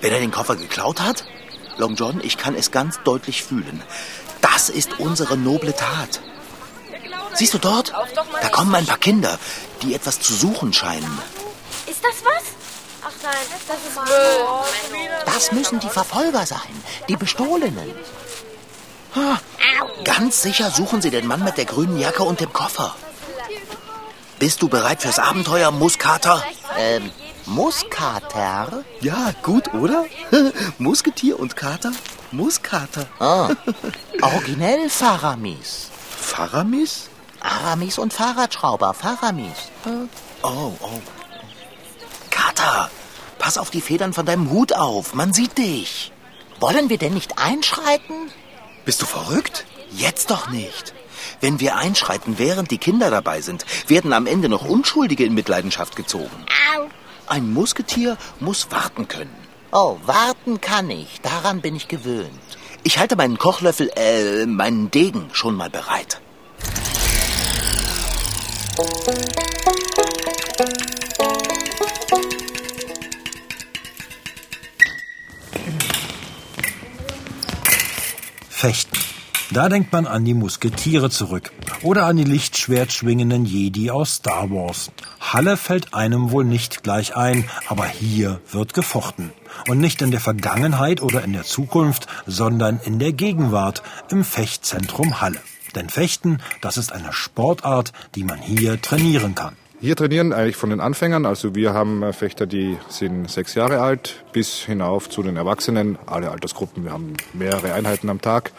Wenn 0.00 0.12
er 0.12 0.20
den 0.20 0.30
Koffer 0.30 0.56
geklaut 0.56 1.00
hat? 1.00 1.24
Long 1.76 1.94
John, 1.94 2.20
ich 2.22 2.36
kann 2.36 2.54
es 2.54 2.70
ganz 2.70 3.00
deutlich 3.04 3.42
fühlen. 3.42 3.82
Das 4.40 4.68
ist 4.68 4.98
unsere 4.98 5.36
noble 5.36 5.74
Tat. 5.74 6.20
Siehst 7.34 7.54
du 7.54 7.58
dort? 7.58 7.92
Da 8.42 8.48
kommen 8.48 8.74
ein 8.74 8.86
paar 8.86 8.98
Kinder, 8.98 9.38
die 9.82 9.94
etwas 9.94 10.20
zu 10.20 10.34
suchen 10.34 10.72
scheinen. 10.72 11.18
Ist 11.86 12.04
das 12.04 12.16
was? 12.24 12.44
Ach 13.02 13.12
nein, 13.22 13.46
das 13.68 13.78
ist 13.78 13.96
Müll. 13.96 15.08
Das 15.26 15.52
müssen 15.52 15.80
die 15.80 15.88
Verfolger 15.88 16.44
sein, 16.46 16.82
die 17.08 17.16
Bestohlenen. 17.16 17.94
Ganz 20.04 20.42
sicher 20.42 20.70
suchen 20.70 21.02
sie 21.02 21.10
den 21.10 21.26
Mann 21.26 21.44
mit 21.44 21.56
der 21.56 21.64
grünen 21.64 21.98
Jacke 21.98 22.22
und 22.22 22.40
dem 22.40 22.52
Koffer. 22.52 22.94
Bist 24.38 24.62
du 24.62 24.68
bereit 24.68 25.02
fürs 25.02 25.18
Abenteuer, 25.18 25.70
Muskater? 25.70 26.42
Ähm, 26.78 27.10
Muskater? 27.46 28.84
Ja, 29.00 29.32
gut, 29.42 29.72
oder? 29.74 30.04
Musketier 30.78 31.38
und 31.38 31.56
Kater? 31.56 31.92
Muskater. 32.32 33.06
Ah, 33.18 33.50
originell 34.22 34.88
Faramis. 34.88 35.90
Faramis? 36.10 37.08
Aramis 37.40 37.98
und 37.98 38.12
Fahrradschrauber, 38.12 38.94
Faramis. 38.94 39.70
Oh, 40.42 40.72
oh. 40.80 41.00
Kater, 42.30 42.90
pass 43.38 43.58
auf 43.58 43.70
die 43.70 43.80
Federn 43.80 44.12
von 44.12 44.26
deinem 44.26 44.50
Hut 44.50 44.72
auf. 44.72 45.14
Man 45.14 45.32
sieht 45.32 45.58
dich. 45.58 46.12
Wollen 46.60 46.90
wir 46.90 46.98
denn 46.98 47.14
nicht 47.14 47.38
einschreiten? 47.38 48.30
Bist 48.84 49.00
du 49.00 49.06
verrückt? 49.06 49.64
Jetzt 49.90 50.30
doch 50.30 50.50
nicht. 50.50 50.94
Wenn 51.40 51.58
wir 51.58 51.76
einschreiten, 51.76 52.38
während 52.38 52.70
die 52.70 52.78
Kinder 52.78 53.10
dabei 53.10 53.40
sind, 53.40 53.64
werden 53.88 54.12
am 54.12 54.26
Ende 54.26 54.48
noch 54.48 54.64
Unschuldige 54.64 55.24
in 55.24 55.34
Mitleidenschaft 55.34 55.96
gezogen. 55.96 56.44
Ein 57.30 57.52
Musketier 57.54 58.18
muss 58.40 58.72
warten 58.72 59.06
können. 59.06 59.30
Oh, 59.70 59.98
warten 60.04 60.60
kann 60.60 60.90
ich. 60.90 61.20
Daran 61.20 61.60
bin 61.60 61.76
ich 61.76 61.86
gewöhnt. 61.86 62.28
Ich 62.82 62.98
halte 62.98 63.14
meinen 63.14 63.38
Kochlöffel, 63.38 63.88
äh, 63.94 64.46
meinen 64.46 64.90
Degen 64.90 65.28
schon 65.32 65.54
mal 65.54 65.70
bereit. 65.70 66.20
Fechten. 78.48 78.99
Da 79.52 79.68
denkt 79.68 79.92
man 79.92 80.06
an 80.06 80.24
die 80.24 80.34
Musketiere 80.34 81.10
zurück 81.10 81.50
oder 81.82 82.06
an 82.06 82.16
die 82.16 82.24
lichtschwertschwingenden 82.24 83.44
Jedi 83.44 83.90
aus 83.90 84.14
Star 84.14 84.48
Wars. 84.50 84.92
Halle 85.18 85.56
fällt 85.56 85.92
einem 85.92 86.30
wohl 86.30 86.44
nicht 86.44 86.84
gleich 86.84 87.16
ein, 87.16 87.50
aber 87.66 87.86
hier 87.86 88.40
wird 88.52 88.74
gefochten. 88.74 89.32
Und 89.68 89.78
nicht 89.78 90.02
in 90.02 90.12
der 90.12 90.20
Vergangenheit 90.20 91.02
oder 91.02 91.24
in 91.24 91.32
der 91.32 91.42
Zukunft, 91.42 92.06
sondern 92.26 92.78
in 92.84 93.00
der 93.00 93.12
Gegenwart 93.12 93.82
im 94.08 94.22
Fechtzentrum 94.22 95.20
Halle. 95.20 95.40
Denn 95.74 95.88
Fechten, 95.88 96.40
das 96.60 96.76
ist 96.76 96.92
eine 96.92 97.12
Sportart, 97.12 97.92
die 98.14 98.22
man 98.22 98.38
hier 98.38 98.80
trainieren 98.80 99.34
kann. 99.34 99.56
Hier 99.82 99.96
trainieren 99.96 100.34
eigentlich 100.34 100.56
von 100.56 100.68
den 100.68 100.78
Anfängern. 100.78 101.24
Also 101.24 101.54
wir 101.54 101.72
haben 101.72 102.02
äh, 102.02 102.12
Fechter, 102.12 102.46
die 102.46 102.76
sind 102.90 103.30
sechs 103.30 103.54
Jahre 103.54 103.80
alt, 103.80 104.22
bis 104.30 104.58
hinauf 104.58 105.08
zu 105.08 105.22
den 105.22 105.38
Erwachsenen, 105.38 105.98
alle 106.04 106.30
Altersgruppen. 106.30 106.84
Wir 106.84 106.92
haben 106.92 107.14
mehrere 107.32 107.72
Einheiten 107.72 108.10
am 108.10 108.20
Tag 108.20 108.52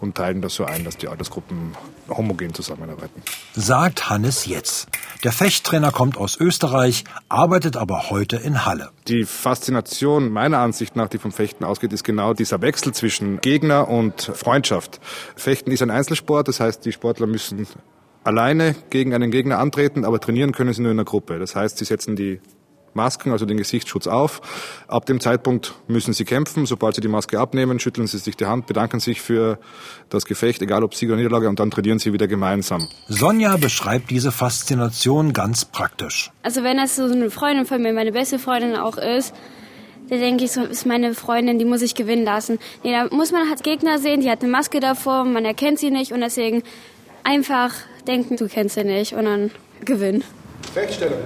und 0.00 0.14
teilen 0.14 0.40
das 0.40 0.54
so 0.54 0.64
ein, 0.64 0.84
dass 0.84 0.96
die 0.96 1.08
Altersgruppen 1.08 1.72
homogen 2.08 2.54
zusammenarbeiten. 2.54 3.22
Sagt 3.54 4.08
Hannes 4.08 4.46
Jetz. 4.46 4.86
Der 5.24 5.32
Fechttrainer 5.32 5.90
kommt 5.90 6.16
aus 6.16 6.38
Österreich, 6.38 7.02
arbeitet 7.28 7.76
aber 7.76 8.10
heute 8.10 8.36
in 8.36 8.64
Halle. 8.64 8.90
Die 9.08 9.24
Faszination 9.24 10.30
meiner 10.30 10.58
Ansicht 10.58 10.94
nach, 10.94 11.08
die 11.08 11.18
vom 11.18 11.32
Fechten 11.32 11.64
ausgeht, 11.64 11.92
ist 11.92 12.04
genau 12.04 12.34
dieser 12.34 12.62
Wechsel 12.62 12.94
zwischen 12.94 13.40
Gegner 13.40 13.88
und 13.88 14.22
Freundschaft. 14.22 15.00
Fechten 15.34 15.72
ist 15.72 15.82
ein 15.82 15.90
Einzelsport, 15.90 16.46
das 16.46 16.60
heißt, 16.60 16.84
die 16.84 16.92
Sportler 16.92 17.26
müssen 17.26 17.66
alleine 18.24 18.74
gegen 18.90 19.14
einen 19.14 19.30
Gegner 19.30 19.58
antreten, 19.58 20.04
aber 20.04 20.20
trainieren 20.20 20.52
können 20.52 20.72
sie 20.72 20.82
nur 20.82 20.92
in 20.92 20.98
einer 20.98 21.04
Gruppe. 21.04 21.38
Das 21.38 21.54
heißt, 21.56 21.78
sie 21.78 21.84
setzen 21.84 22.16
die 22.16 22.40
Masken, 22.94 23.32
also 23.32 23.46
den 23.46 23.56
Gesichtsschutz 23.56 24.06
auf. 24.06 24.40
Ab 24.88 25.06
dem 25.06 25.20
Zeitpunkt 25.20 25.74
müssen 25.86 26.12
sie 26.12 26.24
kämpfen. 26.24 26.66
Sobald 26.66 26.94
sie 26.94 27.00
die 27.00 27.08
Maske 27.08 27.38
abnehmen, 27.38 27.78
schütteln 27.78 28.06
sie 28.06 28.18
sich 28.18 28.36
die 28.36 28.46
Hand, 28.46 28.66
bedanken 28.66 29.00
sich 29.00 29.20
für 29.20 29.58
das 30.08 30.26
Gefecht, 30.26 30.60
egal 30.62 30.82
ob 30.82 30.94
Sieg 30.94 31.08
oder 31.08 31.16
Niederlage, 31.16 31.48
und 31.48 31.60
dann 31.60 31.70
trainieren 31.70 31.98
sie 31.98 32.12
wieder 32.12 32.26
gemeinsam. 32.26 32.88
Sonja 33.06 33.56
beschreibt 33.56 34.10
diese 34.10 34.32
Faszination 34.32 35.32
ganz 35.32 35.64
praktisch. 35.64 36.30
Also 36.42 36.62
wenn 36.62 36.76
das 36.76 36.96
so 36.96 37.04
eine 37.04 37.30
Freundin 37.30 37.66
von 37.66 37.80
mir, 37.80 37.92
meine 37.92 38.12
beste 38.12 38.38
Freundin 38.38 38.76
auch 38.76 38.98
ist, 38.98 39.34
da 40.10 40.16
denke 40.16 40.44
ich, 40.44 40.52
so 40.52 40.62
ist 40.62 40.86
meine 40.86 41.14
Freundin, 41.14 41.58
die 41.58 41.66
muss 41.66 41.82
ich 41.82 41.94
gewinnen 41.94 42.24
lassen. 42.24 42.58
Nee, 42.82 42.92
da 42.92 43.14
muss 43.14 43.30
man 43.30 43.48
halt 43.48 43.62
Gegner 43.62 43.98
sehen, 43.98 44.22
die 44.22 44.30
hat 44.30 44.42
eine 44.42 44.50
Maske 44.50 44.80
davor, 44.80 45.24
man 45.24 45.44
erkennt 45.44 45.78
sie 45.78 45.90
nicht 45.90 46.12
und 46.12 46.20
deswegen 46.20 46.62
einfach 47.24 47.74
denken, 48.08 48.36
du 48.36 48.48
kennst 48.48 48.74
sie 48.74 48.84
nicht 48.84 49.12
und 49.12 49.26
dann 49.26 49.50
gewinnen. 49.84 50.24
Fechtstellung. 50.72 51.18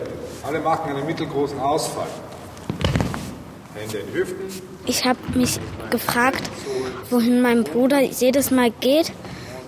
Alle 0.42 0.58
machen 0.60 0.90
einen 0.90 1.06
mittelgroßen 1.06 1.58
Ausfall. 1.60 2.08
Hände 3.74 3.98
in 3.98 4.12
Hüften. 4.12 4.44
Ich 4.86 5.04
habe 5.04 5.18
mich 5.34 5.60
gefragt, 5.90 6.42
wohin 7.10 7.40
mein 7.40 7.62
Bruder 7.64 8.00
jedes 8.00 8.50
Mal 8.50 8.70
geht, 8.80 9.12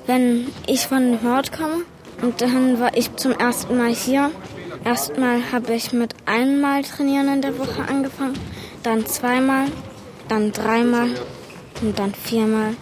wenn 0.06 0.49
ich 0.66 0.87
von 0.88 1.23
Hort 1.23 1.52
komme. 1.52 1.85
Und 2.21 2.40
dann 2.40 2.80
war 2.80 2.97
ich 2.97 3.14
zum 3.16 3.33
ersten 3.33 3.76
Mal 3.78 3.94
hier. 3.94 4.30
Erstmal 4.85 5.52
habe 5.52 5.73
ich 5.75 5.92
mit 5.92 6.14
einmal 6.26 6.83
trainieren 6.83 7.33
in 7.33 7.42
der 7.42 7.59
Woche 7.59 7.83
angefangen, 7.88 8.38
dann 8.83 9.06
zweimal, 9.06 9.66
dann 10.28 10.52
dreimal 10.52 11.09
und 11.80 11.99
dann 11.99 12.12
viermal 12.12 12.75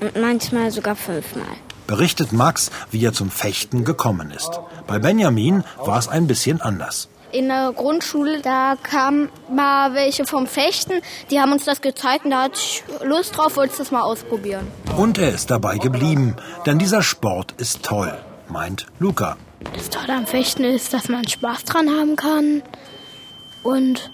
und 0.00 0.16
manchmal 0.16 0.70
sogar 0.70 0.94
fünfmal 0.94 1.56
berichtet 1.88 2.30
Max, 2.32 2.70
wie 2.92 3.04
er 3.04 3.12
zum 3.12 3.32
Fechten 3.32 3.84
gekommen 3.84 4.30
ist. 4.30 4.60
Bei 4.86 5.00
Benjamin 5.00 5.64
war 5.84 5.98
es 5.98 6.06
ein 6.06 6.28
bisschen 6.28 6.60
anders. 6.60 7.08
In 7.32 7.48
der 7.48 7.72
Grundschule, 7.76 8.40
da 8.40 8.76
kamen 8.82 9.28
mal 9.54 9.92
welche 9.94 10.24
vom 10.24 10.46
Fechten, 10.46 11.02
die 11.30 11.40
haben 11.40 11.52
uns 11.52 11.64
das 11.64 11.82
gezeigt 11.82 12.24
und 12.24 12.30
da 12.30 12.44
hatte 12.44 12.58
ich 12.58 12.84
Lust 13.04 13.36
drauf, 13.36 13.56
wollte 13.56 13.76
das 13.76 13.90
mal 13.90 14.02
ausprobieren. 14.02 14.66
Und 14.96 15.18
er 15.18 15.34
ist 15.34 15.50
dabei 15.50 15.76
geblieben, 15.76 16.36
denn 16.64 16.78
dieser 16.78 17.02
Sport 17.02 17.52
ist 17.58 17.82
toll, 17.82 18.16
meint 18.48 18.86
Luca. 18.98 19.36
Das 19.74 19.90
Tolle 19.90 20.14
am 20.16 20.26
Fechten 20.26 20.64
ist, 20.64 20.94
dass 20.94 21.08
man 21.08 21.26
Spaß 21.26 21.64
dran 21.64 21.90
haben 21.90 22.16
kann 22.16 22.62
und 23.62 24.10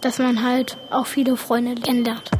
dass 0.00 0.18
man 0.18 0.42
halt 0.42 0.78
auch 0.90 1.06
viele 1.06 1.36
Freunde 1.36 1.74
kennenlernt. 1.74 2.30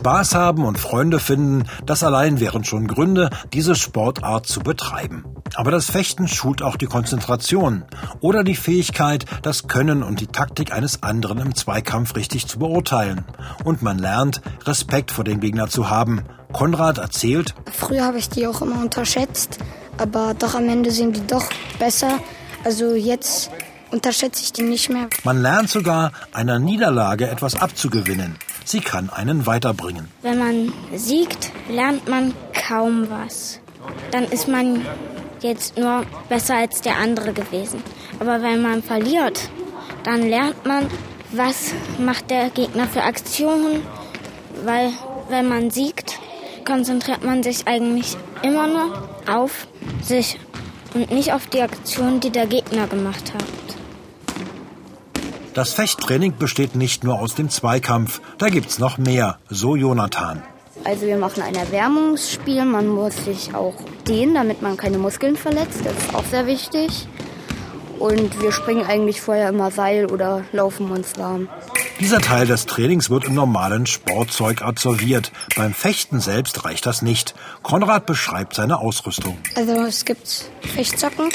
Spaß 0.00 0.34
haben 0.34 0.64
und 0.64 0.78
Freunde 0.78 1.18
finden, 1.18 1.64
das 1.84 2.02
allein 2.02 2.40
wären 2.40 2.64
schon 2.64 2.86
Gründe, 2.86 3.28
diese 3.52 3.74
Sportart 3.74 4.46
zu 4.46 4.60
betreiben. 4.60 5.26
Aber 5.56 5.70
das 5.70 5.90
Fechten 5.90 6.26
schult 6.26 6.62
auch 6.62 6.76
die 6.76 6.86
Konzentration 6.86 7.84
oder 8.22 8.42
die 8.42 8.54
Fähigkeit, 8.56 9.26
das 9.42 9.68
Können 9.68 10.02
und 10.02 10.20
die 10.20 10.26
Taktik 10.26 10.72
eines 10.72 11.02
anderen 11.02 11.38
im 11.40 11.54
Zweikampf 11.54 12.16
richtig 12.16 12.46
zu 12.46 12.58
beurteilen. 12.58 13.26
Und 13.62 13.82
man 13.82 13.98
lernt, 13.98 14.40
Respekt 14.64 15.10
vor 15.10 15.24
dem 15.24 15.38
Gegner 15.38 15.68
zu 15.68 15.90
haben. 15.90 16.24
Konrad 16.50 16.96
erzählt, 16.96 17.54
Früher 17.70 18.06
habe 18.06 18.16
ich 18.16 18.30
die 18.30 18.46
auch 18.46 18.62
immer 18.62 18.80
unterschätzt, 18.80 19.58
aber 19.98 20.32
doch 20.32 20.54
am 20.54 20.66
Ende 20.70 20.92
sind 20.92 21.14
die 21.14 21.26
doch 21.26 21.44
besser. 21.78 22.20
Also 22.64 22.94
jetzt 22.94 23.50
unterschätze 23.90 24.44
ich 24.44 24.52
die 24.54 24.62
nicht 24.62 24.88
mehr. 24.88 25.08
Man 25.24 25.42
lernt 25.42 25.68
sogar, 25.68 26.12
einer 26.32 26.58
Niederlage 26.58 27.28
etwas 27.28 27.54
abzugewinnen. 27.54 28.38
Sie 28.70 28.80
kann 28.80 29.10
einen 29.10 29.46
weiterbringen. 29.46 30.06
Wenn 30.22 30.38
man 30.38 30.72
siegt, 30.94 31.50
lernt 31.68 32.06
man 32.08 32.32
kaum 32.68 33.10
was. 33.10 33.58
Dann 34.12 34.22
ist 34.26 34.46
man 34.46 34.86
jetzt 35.40 35.76
nur 35.76 36.06
besser 36.28 36.54
als 36.54 36.80
der 36.80 36.96
andere 36.98 37.32
gewesen. 37.32 37.82
Aber 38.20 38.42
wenn 38.42 38.62
man 38.62 38.84
verliert, 38.84 39.50
dann 40.04 40.22
lernt 40.28 40.64
man, 40.66 40.86
was 41.32 41.72
macht 41.98 42.30
der 42.30 42.50
Gegner 42.50 42.86
für 42.86 43.02
Aktionen. 43.02 43.82
Weil 44.64 44.92
wenn 45.30 45.48
man 45.48 45.72
siegt, 45.72 46.20
konzentriert 46.64 47.24
man 47.24 47.42
sich 47.42 47.66
eigentlich 47.66 48.16
immer 48.42 48.68
nur 48.68 49.08
auf 49.28 49.66
sich 50.00 50.38
und 50.94 51.10
nicht 51.10 51.32
auf 51.32 51.48
die 51.48 51.62
Aktion, 51.62 52.20
die 52.20 52.30
der 52.30 52.46
Gegner 52.46 52.86
gemacht 52.86 53.34
hat. 53.34 53.69
Das 55.54 55.72
Fechttraining 55.72 56.36
besteht 56.36 56.76
nicht 56.76 57.02
nur 57.02 57.18
aus 57.18 57.34
dem 57.34 57.50
Zweikampf, 57.50 58.20
da 58.38 58.48
gibt's 58.48 58.78
noch 58.78 58.98
mehr, 58.98 59.38
so 59.48 59.74
Jonathan. 59.74 60.42
Also 60.84 61.06
wir 61.06 61.16
machen 61.16 61.42
ein 61.42 61.56
Erwärmungsspiel, 61.56 62.64
man 62.64 62.88
muss 62.88 63.24
sich 63.24 63.54
auch 63.54 63.74
dehnen, 64.06 64.34
damit 64.34 64.62
man 64.62 64.76
keine 64.76 64.98
Muskeln 64.98 65.36
verletzt, 65.36 65.80
das 65.84 65.92
ist 65.92 66.14
auch 66.14 66.24
sehr 66.24 66.46
wichtig. 66.46 67.08
Und 67.98 68.40
wir 68.40 68.50
springen 68.50 68.86
eigentlich 68.86 69.20
vorher 69.20 69.50
immer 69.50 69.70
Seil 69.70 70.06
oder 70.06 70.44
laufen 70.52 70.90
uns 70.90 71.18
warm. 71.18 71.48
Dieser 72.00 72.20
Teil 72.20 72.46
des 72.46 72.64
Trainings 72.64 73.10
wird 73.10 73.26
im 73.26 73.34
normalen 73.34 73.84
Sportzeug 73.84 74.62
absolviert. 74.62 75.32
Beim 75.54 75.74
Fechten 75.74 76.18
selbst 76.18 76.64
reicht 76.64 76.86
das 76.86 77.02
nicht. 77.02 77.34
Konrad 77.62 78.06
beschreibt 78.06 78.54
seine 78.54 78.78
Ausrüstung. 78.78 79.36
Also 79.54 79.72
es 79.82 80.06
gibt 80.06 80.46
Fechtsocken, 80.62 81.28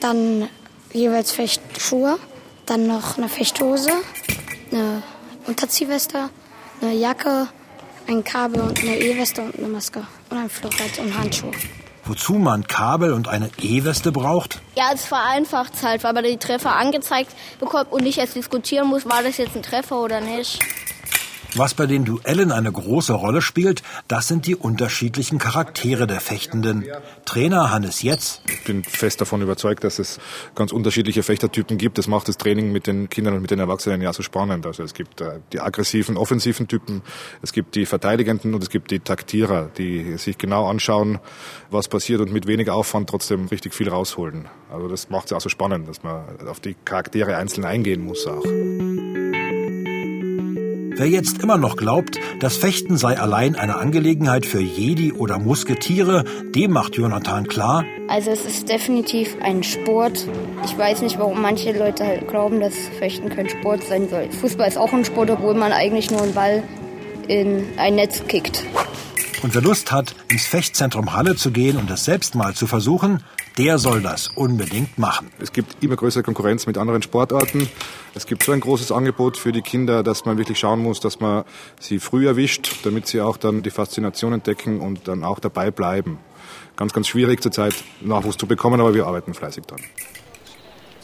dann 0.00 0.48
jeweils 0.94 1.32
Fechtschuhe, 1.32 2.18
dann 2.66 2.86
noch 2.86 3.18
eine 3.18 3.28
Fechthose, 3.28 3.90
eine 4.70 5.02
Unterziehweste, 5.46 6.30
eine 6.80 6.94
Jacke, 6.94 7.48
ein 8.06 8.24
Kabel 8.24 8.60
und 8.62 8.78
eine 8.80 8.98
E-Weste 8.98 9.42
und 9.42 9.58
eine 9.58 9.68
Maske 9.68 10.06
und 10.30 10.38
ein 10.38 10.50
Florett 10.50 10.98
und 10.98 11.16
Handschuhe. 11.16 11.52
Wozu 12.04 12.34
man 12.34 12.66
Kabel 12.66 13.12
und 13.12 13.28
eine 13.28 13.50
E-Weste 13.60 14.10
braucht? 14.10 14.60
Ja, 14.74 14.90
es 14.92 15.04
vereinfacht 15.04 15.74
es 15.74 15.82
halt, 15.82 16.02
weil 16.02 16.12
man 16.12 16.24
die 16.24 16.38
Treffer 16.38 16.74
angezeigt 16.74 17.30
bekommt 17.60 17.92
und 17.92 18.02
nicht 18.02 18.18
erst 18.18 18.34
diskutieren 18.34 18.88
muss, 18.88 19.04
war 19.04 19.22
das 19.22 19.36
jetzt 19.36 19.54
ein 19.54 19.62
Treffer 19.62 20.00
oder 20.00 20.20
nicht. 20.20 20.58
Was 21.56 21.74
bei 21.74 21.86
den 21.86 22.04
Duellen 22.04 22.52
eine 22.52 22.70
große 22.70 23.12
Rolle 23.12 23.42
spielt, 23.42 23.82
das 24.08 24.28
sind 24.28 24.46
die 24.46 24.54
unterschiedlichen 24.54 25.38
Charaktere 25.38 26.06
der 26.06 26.20
Fechtenden. 26.20 26.84
Trainer 27.24 27.70
Hannes 27.70 28.02
Jetz. 28.02 28.40
Ich 28.48 28.64
bin 28.64 28.84
fest 28.84 29.20
davon 29.20 29.42
überzeugt, 29.42 29.84
dass 29.84 29.98
es 29.98 30.18
ganz 30.54 30.72
unterschiedliche 30.72 31.22
Fechtertypen 31.22 31.76
gibt. 31.78 31.98
Das 31.98 32.06
macht 32.06 32.28
das 32.28 32.36
Training 32.36 32.72
mit 32.72 32.86
den 32.86 33.08
Kindern 33.08 33.34
und 33.34 33.42
mit 33.42 33.50
den 33.50 33.58
Erwachsenen 33.58 34.00
ja 34.00 34.12
so 34.12 34.22
spannend. 34.22 34.64
Also 34.64 34.82
es 34.82 34.94
gibt 34.94 35.20
äh, 35.20 35.40
die 35.52 35.60
aggressiven, 35.60 36.16
offensiven 36.16 36.68
Typen, 36.68 37.02
es 37.42 37.52
gibt 37.52 37.74
die 37.74 37.86
verteidigenden 37.86 38.54
und 38.54 38.62
es 38.62 38.70
gibt 38.70 38.90
die 38.90 39.00
Taktierer, 39.00 39.70
die 39.76 40.16
sich 40.18 40.38
genau 40.38 40.68
anschauen, 40.68 41.18
was 41.70 41.88
passiert 41.88 42.20
und 42.20 42.32
mit 42.32 42.46
wenig 42.46 42.70
Aufwand 42.70 43.10
trotzdem 43.10 43.46
richtig 43.46 43.74
viel 43.74 43.88
rausholen. 43.88 44.48
Also 44.72 44.88
das 44.88 45.10
macht 45.10 45.26
es 45.26 45.32
auch 45.32 45.40
so 45.40 45.48
spannend, 45.48 45.88
dass 45.88 46.02
man 46.02 46.24
auf 46.46 46.60
die 46.60 46.76
Charaktere 46.84 47.36
einzeln 47.36 47.64
eingehen 47.64 48.04
muss 48.04 48.26
auch. 48.26 48.44
Wer 51.00 51.08
jetzt 51.08 51.42
immer 51.42 51.56
noch 51.56 51.76
glaubt, 51.76 52.18
das 52.40 52.58
Fechten 52.58 52.98
sei 52.98 53.18
allein 53.18 53.56
eine 53.56 53.76
Angelegenheit 53.76 54.44
für 54.44 54.60
Jedi 54.60 55.14
oder 55.14 55.38
Musketiere, 55.38 56.24
dem 56.54 56.72
macht 56.72 56.96
Jonathan 56.96 57.46
klar. 57.46 57.86
Also 58.08 58.30
es 58.30 58.44
ist 58.44 58.68
definitiv 58.68 59.34
ein 59.40 59.62
Sport. 59.62 60.28
Ich 60.66 60.76
weiß 60.76 61.00
nicht, 61.00 61.18
warum 61.18 61.40
manche 61.40 61.72
Leute 61.72 62.04
halt 62.04 62.28
glauben, 62.28 62.60
dass 62.60 62.74
Fechten 62.98 63.30
kein 63.30 63.48
Sport 63.48 63.82
sein 63.84 64.10
soll. 64.10 64.30
Fußball 64.30 64.68
ist 64.68 64.76
auch 64.76 64.92
ein 64.92 65.06
Sport, 65.06 65.30
obwohl 65.30 65.54
man 65.54 65.72
eigentlich 65.72 66.10
nur 66.10 66.20
einen 66.20 66.34
Ball 66.34 66.62
in 67.28 67.64
ein 67.78 67.94
Netz 67.94 68.22
kickt. 68.28 68.62
Und 69.42 69.54
wer 69.54 69.62
Lust 69.62 69.92
hat, 69.92 70.14
ins 70.30 70.44
Fechtzentrum 70.44 71.14
Halle 71.14 71.34
zu 71.34 71.50
gehen 71.50 71.78
und 71.78 71.90
es 71.90 72.04
selbst 72.04 72.34
mal 72.34 72.52
zu 72.52 72.66
versuchen, 72.66 73.22
der 73.60 73.76
soll 73.76 74.00
das 74.00 74.28
unbedingt 74.28 74.96
machen. 74.98 75.30
Es 75.38 75.52
gibt 75.52 75.84
immer 75.84 75.94
größere 75.94 76.22
Konkurrenz 76.22 76.66
mit 76.66 76.78
anderen 76.78 77.02
Sportarten. 77.02 77.68
Es 78.14 78.24
gibt 78.24 78.42
so 78.42 78.52
ein 78.52 78.60
großes 78.60 78.90
Angebot 78.90 79.36
für 79.36 79.52
die 79.52 79.60
Kinder, 79.60 80.02
dass 80.02 80.24
man 80.24 80.38
wirklich 80.38 80.58
schauen 80.58 80.80
muss, 80.80 80.98
dass 81.00 81.20
man 81.20 81.44
sie 81.78 81.98
früh 81.98 82.26
erwischt, 82.26 82.76
damit 82.84 83.06
sie 83.06 83.20
auch 83.20 83.36
dann 83.36 83.62
die 83.62 83.68
Faszination 83.68 84.32
entdecken 84.32 84.80
und 84.80 85.08
dann 85.08 85.24
auch 85.24 85.40
dabei 85.40 85.70
bleiben. 85.70 86.18
Ganz, 86.76 86.94
ganz 86.94 87.08
schwierig 87.08 87.42
zurzeit 87.42 87.74
Nachwuchs 88.00 88.38
zu 88.38 88.46
bekommen, 88.46 88.80
aber 88.80 88.94
wir 88.94 89.06
arbeiten 89.06 89.34
fleißig 89.34 89.66
dran. 89.66 89.80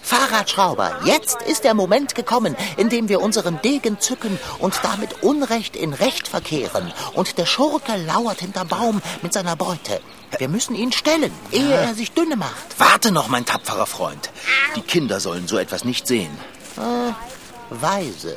Fahrradschrauber, 0.06 1.00
jetzt 1.04 1.42
ist 1.42 1.64
der 1.64 1.74
Moment 1.74 2.14
gekommen, 2.14 2.54
in 2.76 2.88
dem 2.88 3.08
wir 3.08 3.20
unseren 3.20 3.60
Degen 3.60 3.98
zücken 3.98 4.38
und 4.60 4.78
damit 4.84 5.24
Unrecht 5.24 5.74
in 5.74 5.92
Recht 5.92 6.28
verkehren. 6.28 6.92
Und 7.14 7.38
der 7.38 7.44
Schurke 7.44 7.96
lauert 7.96 8.38
hinterm 8.38 8.68
Baum 8.68 9.02
mit 9.22 9.32
seiner 9.32 9.56
Beute. 9.56 10.00
Wir 10.38 10.48
müssen 10.48 10.76
ihn 10.76 10.92
stellen, 10.92 11.32
ehe 11.50 11.74
er 11.74 11.94
sich 11.94 12.12
dünne 12.12 12.36
macht. 12.36 12.78
Warte 12.78 13.10
noch, 13.10 13.26
mein 13.26 13.44
tapferer 13.44 13.86
Freund. 13.86 14.30
Die 14.76 14.82
Kinder 14.82 15.18
sollen 15.18 15.48
so 15.48 15.58
etwas 15.58 15.84
nicht 15.84 16.06
sehen. 16.06 16.30
Äh, 16.76 17.74
weise. 17.74 18.36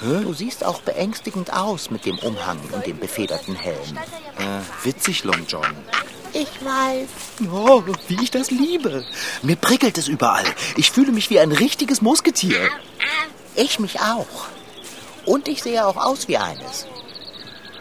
Du 0.00 0.32
siehst 0.32 0.64
auch 0.64 0.80
beängstigend 0.80 1.52
aus 1.52 1.90
mit 1.90 2.06
dem 2.06 2.18
Umhang 2.18 2.58
und 2.72 2.86
dem 2.86 2.98
befederten 2.98 3.54
Helm. 3.54 3.98
Äh, 4.38 4.86
witzig, 4.86 5.24
Long 5.24 5.44
John. 5.46 5.66
Ich 6.32 6.64
weiß. 6.64 7.08
Oh, 7.52 7.82
wie 8.08 8.22
ich 8.22 8.30
das 8.30 8.50
liebe. 8.50 9.04
Mir 9.42 9.56
prickelt 9.56 9.98
es 9.98 10.08
überall. 10.08 10.44
Ich 10.76 10.90
fühle 10.90 11.12
mich 11.12 11.30
wie 11.30 11.40
ein 11.40 11.52
richtiges 11.52 12.02
Musketier. 12.02 12.68
Ich 13.56 13.80
mich 13.80 14.00
auch. 14.00 14.46
Und 15.26 15.48
ich 15.48 15.62
sehe 15.62 15.86
auch 15.86 15.96
aus 15.96 16.28
wie 16.28 16.36
eines. 16.36 16.86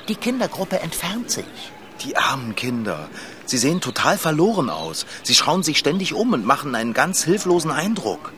Die 0.08 0.16
Kindergruppe 0.16 0.80
entfernt 0.80 1.30
sich. 1.30 1.46
Die 2.04 2.18
armen 2.18 2.56
Kinder. 2.56 3.10
Sie 3.46 3.58
sehen 3.58 3.82
total 3.82 4.18
verloren 4.18 4.70
aus. 4.70 5.06
Sie 5.24 5.36
schauen 5.36 5.64
sich 5.64 5.78
ständig 5.78 6.14
um 6.14 6.34
und 6.34 6.46
machen 6.46 6.74
einen 6.74 6.94
ganz 6.94 7.24
hilflosen 7.24 7.72
Eindruck. 7.72 8.32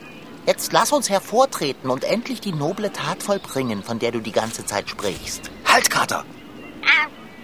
Jetzt 0.45 0.73
lass 0.73 0.91
uns 0.91 1.09
hervortreten 1.09 1.89
und 1.89 2.03
endlich 2.03 2.41
die 2.41 2.51
noble 2.51 2.91
Tat 2.91 3.21
vollbringen, 3.21 3.83
von 3.83 3.99
der 3.99 4.11
du 4.11 4.19
die 4.19 4.31
ganze 4.31 4.65
Zeit 4.65 4.89
sprichst. 4.89 5.51
Halt, 5.65 5.89
Kater! 5.89 6.25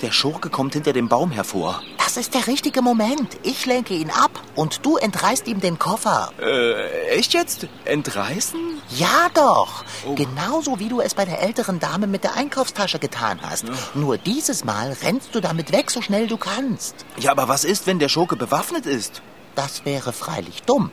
Der 0.01 0.11
Schurke 0.11 0.49
kommt 0.49 0.73
hinter 0.73 0.93
dem 0.93 1.07
Baum 1.07 1.31
hervor. 1.31 1.81
Das 2.07 2.15
ist 2.15 2.33
der 2.35 2.47
richtige 2.47 2.81
Moment. 2.81 3.37
Ich 3.43 3.65
lenke 3.65 3.93
ihn 3.93 4.11
ab 4.11 4.41
und 4.55 4.85
du 4.85 4.95
entreißt 4.95 5.45
ihm 5.49 5.59
den 5.59 5.77
Koffer. 5.77 6.31
Äh, 6.39 7.09
echt 7.09 7.33
jetzt? 7.33 7.67
Entreißen? 7.83 8.81
Ja 8.91 9.27
doch. 9.33 9.83
Oh. 10.07 10.15
Genauso 10.15 10.79
wie 10.79 10.87
du 10.87 11.01
es 11.01 11.15
bei 11.15 11.25
der 11.25 11.41
älteren 11.41 11.81
Dame 11.81 12.07
mit 12.07 12.23
der 12.23 12.35
Einkaufstasche 12.35 12.97
getan 12.97 13.41
hast. 13.41 13.67
Ja. 13.67 13.73
Nur 13.93 14.17
dieses 14.17 14.63
Mal 14.63 14.95
rennst 15.03 15.35
du 15.35 15.41
damit 15.41 15.73
weg, 15.73 15.91
so 15.91 16.01
schnell 16.01 16.27
du 16.27 16.37
kannst. 16.37 16.95
Ja, 17.19 17.31
aber 17.31 17.49
was 17.49 17.65
ist, 17.65 17.87
wenn 17.87 17.99
der 17.99 18.07
Schurke 18.07 18.37
bewaffnet 18.37 18.85
ist? 18.85 19.21
Das 19.55 19.83
wäre 19.83 20.13
freilich 20.13 20.63
dumm. 20.63 20.91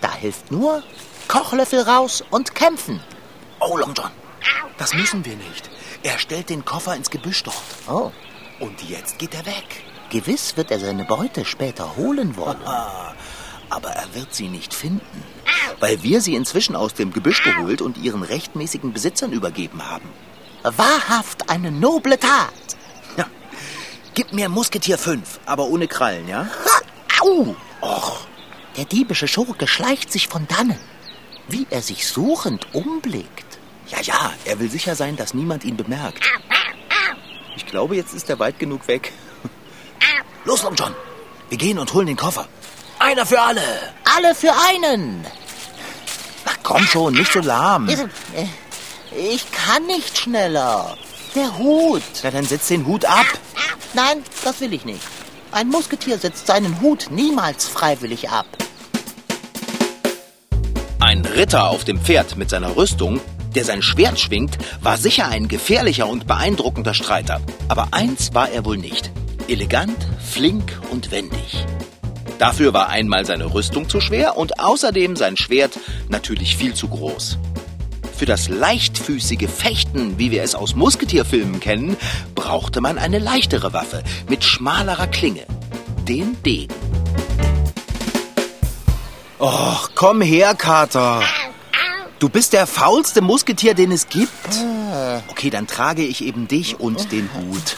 Da 0.00 0.14
hilft 0.14 0.50
nur 0.50 0.82
Kochlöffel 1.28 1.82
raus 1.82 2.24
und 2.30 2.54
kämpfen. 2.54 3.00
Oh, 3.60 3.76
Long 3.76 3.92
John, 3.92 4.10
das 4.78 4.94
müssen 4.94 5.26
wir 5.26 5.36
nicht. 5.36 5.68
Er 6.02 6.18
stellt 6.18 6.48
den 6.48 6.64
Koffer 6.64 6.96
ins 6.96 7.10
Gebüsch 7.10 7.42
dort. 7.42 7.56
Oh. 7.86 8.12
Und 8.60 8.82
jetzt 8.88 9.18
geht 9.18 9.34
er 9.34 9.44
weg. 9.44 9.84
Gewiss 10.14 10.56
wird 10.56 10.70
er 10.70 10.78
seine 10.78 11.02
Beute 11.02 11.44
später 11.44 11.96
holen 11.96 12.36
wollen. 12.36 12.62
Aber 13.68 13.90
er 13.90 14.14
wird 14.14 14.32
sie 14.32 14.48
nicht 14.48 14.72
finden, 14.72 15.24
weil 15.80 16.04
wir 16.04 16.20
sie 16.20 16.36
inzwischen 16.36 16.76
aus 16.76 16.94
dem 16.94 17.12
Gebüsch 17.12 17.42
geholt 17.42 17.82
und 17.82 17.98
ihren 17.98 18.22
rechtmäßigen 18.22 18.92
Besitzern 18.92 19.32
übergeben 19.32 19.82
haben. 19.84 20.08
Wahrhaft 20.62 21.50
eine 21.50 21.72
noble 21.72 22.16
Tat. 22.16 22.52
Ja. 23.16 23.26
Gib 24.14 24.32
mir 24.32 24.48
Musketier 24.48 24.98
5, 24.98 25.40
aber 25.46 25.64
ohne 25.64 25.88
Krallen, 25.88 26.28
ja? 26.28 26.46
Ha, 26.46 27.22
au! 27.22 27.56
Och, 27.80 28.20
der 28.76 28.84
diebische 28.84 29.26
Schurke 29.26 29.66
schleicht 29.66 30.12
sich 30.12 30.28
von 30.28 30.46
dannen, 30.46 30.78
wie 31.48 31.66
er 31.70 31.82
sich 31.82 32.06
suchend 32.06 32.72
umblickt. 32.72 33.58
Ja, 33.88 34.00
ja, 34.00 34.32
er 34.44 34.60
will 34.60 34.70
sicher 34.70 34.94
sein, 34.94 35.16
dass 35.16 35.34
niemand 35.34 35.64
ihn 35.64 35.76
bemerkt. 35.76 36.24
Ich 37.56 37.66
glaube, 37.66 37.96
jetzt 37.96 38.14
ist 38.14 38.30
er 38.30 38.38
weit 38.38 38.60
genug 38.60 38.86
weg. 38.86 39.12
Los, 40.44 40.62
Long 40.62 40.74
John. 40.74 40.94
Wir 41.48 41.58
gehen 41.58 41.78
und 41.78 41.92
holen 41.94 42.06
den 42.06 42.16
Koffer. 42.16 42.46
Einer 42.98 43.26
für 43.26 43.40
alle. 43.40 43.62
Alle 44.16 44.34
für 44.34 44.52
einen. 44.68 45.24
Ach, 46.44 46.56
komm 46.62 46.82
schon, 46.84 47.14
nicht 47.14 47.32
so 47.32 47.40
lahm. 47.40 47.88
Ich 49.16 49.50
kann 49.52 49.86
nicht 49.86 50.18
schneller. 50.18 50.96
Der 51.34 51.58
Hut. 51.58 52.02
Na, 52.22 52.30
dann 52.30 52.44
setz 52.44 52.68
den 52.68 52.86
Hut 52.86 53.04
ab. 53.04 53.26
Nein, 53.94 54.22
das 54.44 54.60
will 54.60 54.72
ich 54.72 54.84
nicht. 54.84 55.02
Ein 55.52 55.68
Musketier 55.68 56.18
setzt 56.18 56.46
seinen 56.46 56.80
Hut 56.80 57.08
niemals 57.10 57.68
freiwillig 57.68 58.30
ab. 58.30 58.46
Ein 61.00 61.24
Ritter 61.24 61.68
auf 61.68 61.84
dem 61.84 62.00
Pferd 62.00 62.36
mit 62.36 62.50
seiner 62.50 62.76
Rüstung 62.76 63.20
der 63.54 63.64
sein 63.64 63.82
Schwert 63.82 64.18
schwingt, 64.18 64.58
war 64.82 64.96
sicher 64.96 65.28
ein 65.28 65.48
gefährlicher 65.48 66.08
und 66.08 66.26
beeindruckender 66.26 66.94
Streiter. 66.94 67.40
Aber 67.68 67.88
eins 67.92 68.34
war 68.34 68.50
er 68.50 68.64
wohl 68.64 68.78
nicht. 68.78 69.10
Elegant, 69.46 69.98
flink 70.24 70.80
und 70.90 71.10
wendig. 71.10 71.66
Dafür 72.38 72.72
war 72.72 72.88
einmal 72.88 73.26
seine 73.26 73.52
Rüstung 73.52 73.90
zu 73.90 74.00
schwer 74.00 74.38
und 74.38 74.58
außerdem 74.58 75.16
sein 75.16 75.36
Schwert 75.36 75.78
natürlich 76.08 76.56
viel 76.56 76.72
zu 76.72 76.88
groß. 76.88 77.36
Für 78.16 78.24
das 78.24 78.48
leichtfüßige 78.48 79.48
Fechten, 79.50 80.18
wie 80.18 80.30
wir 80.30 80.42
es 80.42 80.54
aus 80.54 80.74
Musketierfilmen 80.74 81.60
kennen, 81.60 81.98
brauchte 82.34 82.80
man 82.80 82.96
eine 82.96 83.18
leichtere 83.18 83.74
Waffe 83.74 84.02
mit 84.30 84.44
schmalerer 84.44 85.08
Klinge, 85.08 85.44
den 86.08 86.42
Degen. 86.42 86.74
Och, 89.38 89.90
komm 89.94 90.22
her, 90.22 90.54
Kater. 90.54 91.22
Du 92.18 92.30
bist 92.30 92.54
der 92.54 92.66
faulste 92.66 93.20
Musketier, 93.20 93.74
den 93.74 93.92
es 93.92 94.08
gibt. 94.08 94.30
Okay, 95.28 95.50
dann 95.50 95.66
trage 95.66 96.02
ich 96.02 96.24
eben 96.24 96.48
dich 96.48 96.80
und 96.80 97.12
den 97.12 97.28
Hut. 97.34 97.76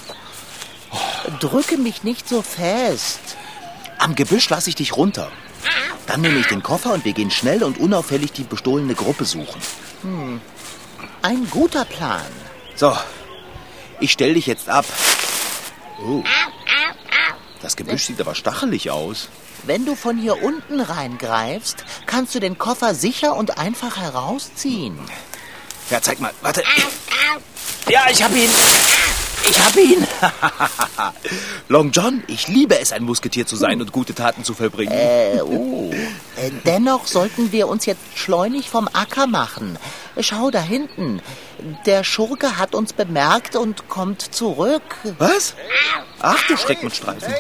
Drücke 1.41 1.77
mich 1.77 2.05
nicht 2.05 2.29
so 2.29 2.43
fest. 2.43 3.21
Am 3.99 4.15
Gebüsch 4.15 4.49
lasse 4.49 4.71
ich 4.71 4.77
dich 4.77 4.97
runter. 4.97 5.31
Dann 6.07 6.21
nehme 6.21 6.39
ich 6.39 6.47
den 6.47 6.63
Koffer 6.63 6.93
und 6.93 7.05
wir 7.05 7.13
gehen 7.13 7.31
schnell 7.31 7.65
und 7.65 7.79
unauffällig 7.79 8.33
die 8.33 8.45
bestohlene 8.45 8.95
Gruppe 8.95 9.25
suchen. 9.25 9.61
Hm. 10.03 10.41
Ein 11.23 11.51
guter 11.51 11.85
Plan. 11.85 12.27
So, 12.77 12.97
ich 13.99 14.13
stell 14.13 14.35
dich 14.35 14.47
jetzt 14.47 14.69
ab. 14.69 14.85
Oh. 16.01 16.23
Das 17.63 17.75
Gebüsch 17.75 18.05
sieht 18.05 18.21
aber 18.21 18.35
stachelig 18.35 18.91
aus. 18.91 19.29
Wenn 19.65 19.85
du 19.85 19.97
von 19.97 20.19
hier 20.19 20.43
unten 20.43 20.81
reingreifst, 20.81 21.85
kannst 22.07 22.35
du 22.35 22.41
den 22.41 22.59
Koffer 22.59 22.95
sicher 22.95 23.35
und 23.35 23.59
einfach 23.59 23.97
herausziehen. 23.97 24.99
Ja, 25.91 26.01
zeig 26.01 26.21
mal. 26.21 26.33
Warte. 26.43 26.63
Ja, 27.89 28.05
ich 28.11 28.23
hab 28.23 28.33
ihn. 28.33 28.51
Ich 29.49 29.65
hab 29.65 29.77
ihn. 29.77 30.07
Long 31.69 31.91
John, 31.91 32.23
ich 32.27 32.49
liebe 32.49 32.79
es, 32.79 32.93
ein 32.93 33.05
Musketier 33.05 33.47
zu 33.47 33.57
sein 33.57 33.81
und 33.81 33.93
gute 33.93 34.15
Taten 34.15 34.45
zu 34.45 34.55
vollbringen. 34.55 34.93
Äh, 34.93 35.41
oh. 35.43 35.91
Äh, 36.37 36.51
dennoch 36.65 37.07
sollten 37.07 37.53
wir 37.53 37.69
uns 37.69 37.87
jetzt 37.87 38.01
schleunig 38.15 38.71
vom 38.71 38.89
Acker 38.93 39.27
machen. 39.27 39.79
Schau 40.21 40.51
da 40.51 40.61
hinten. 40.61 41.21
Der 41.87 42.05
Schurke 42.05 42.59
hat 42.59 42.75
uns 42.75 42.93
bemerkt 42.93 43.57
und 43.57 43.89
kommt 43.89 44.23
zurück. 44.23 44.83
Was? 45.19 45.55
Ach 46.29 46.43
du 46.49 46.57
Schreck 46.57 46.83
mit 46.83 46.97
Streifen. 46.97 47.33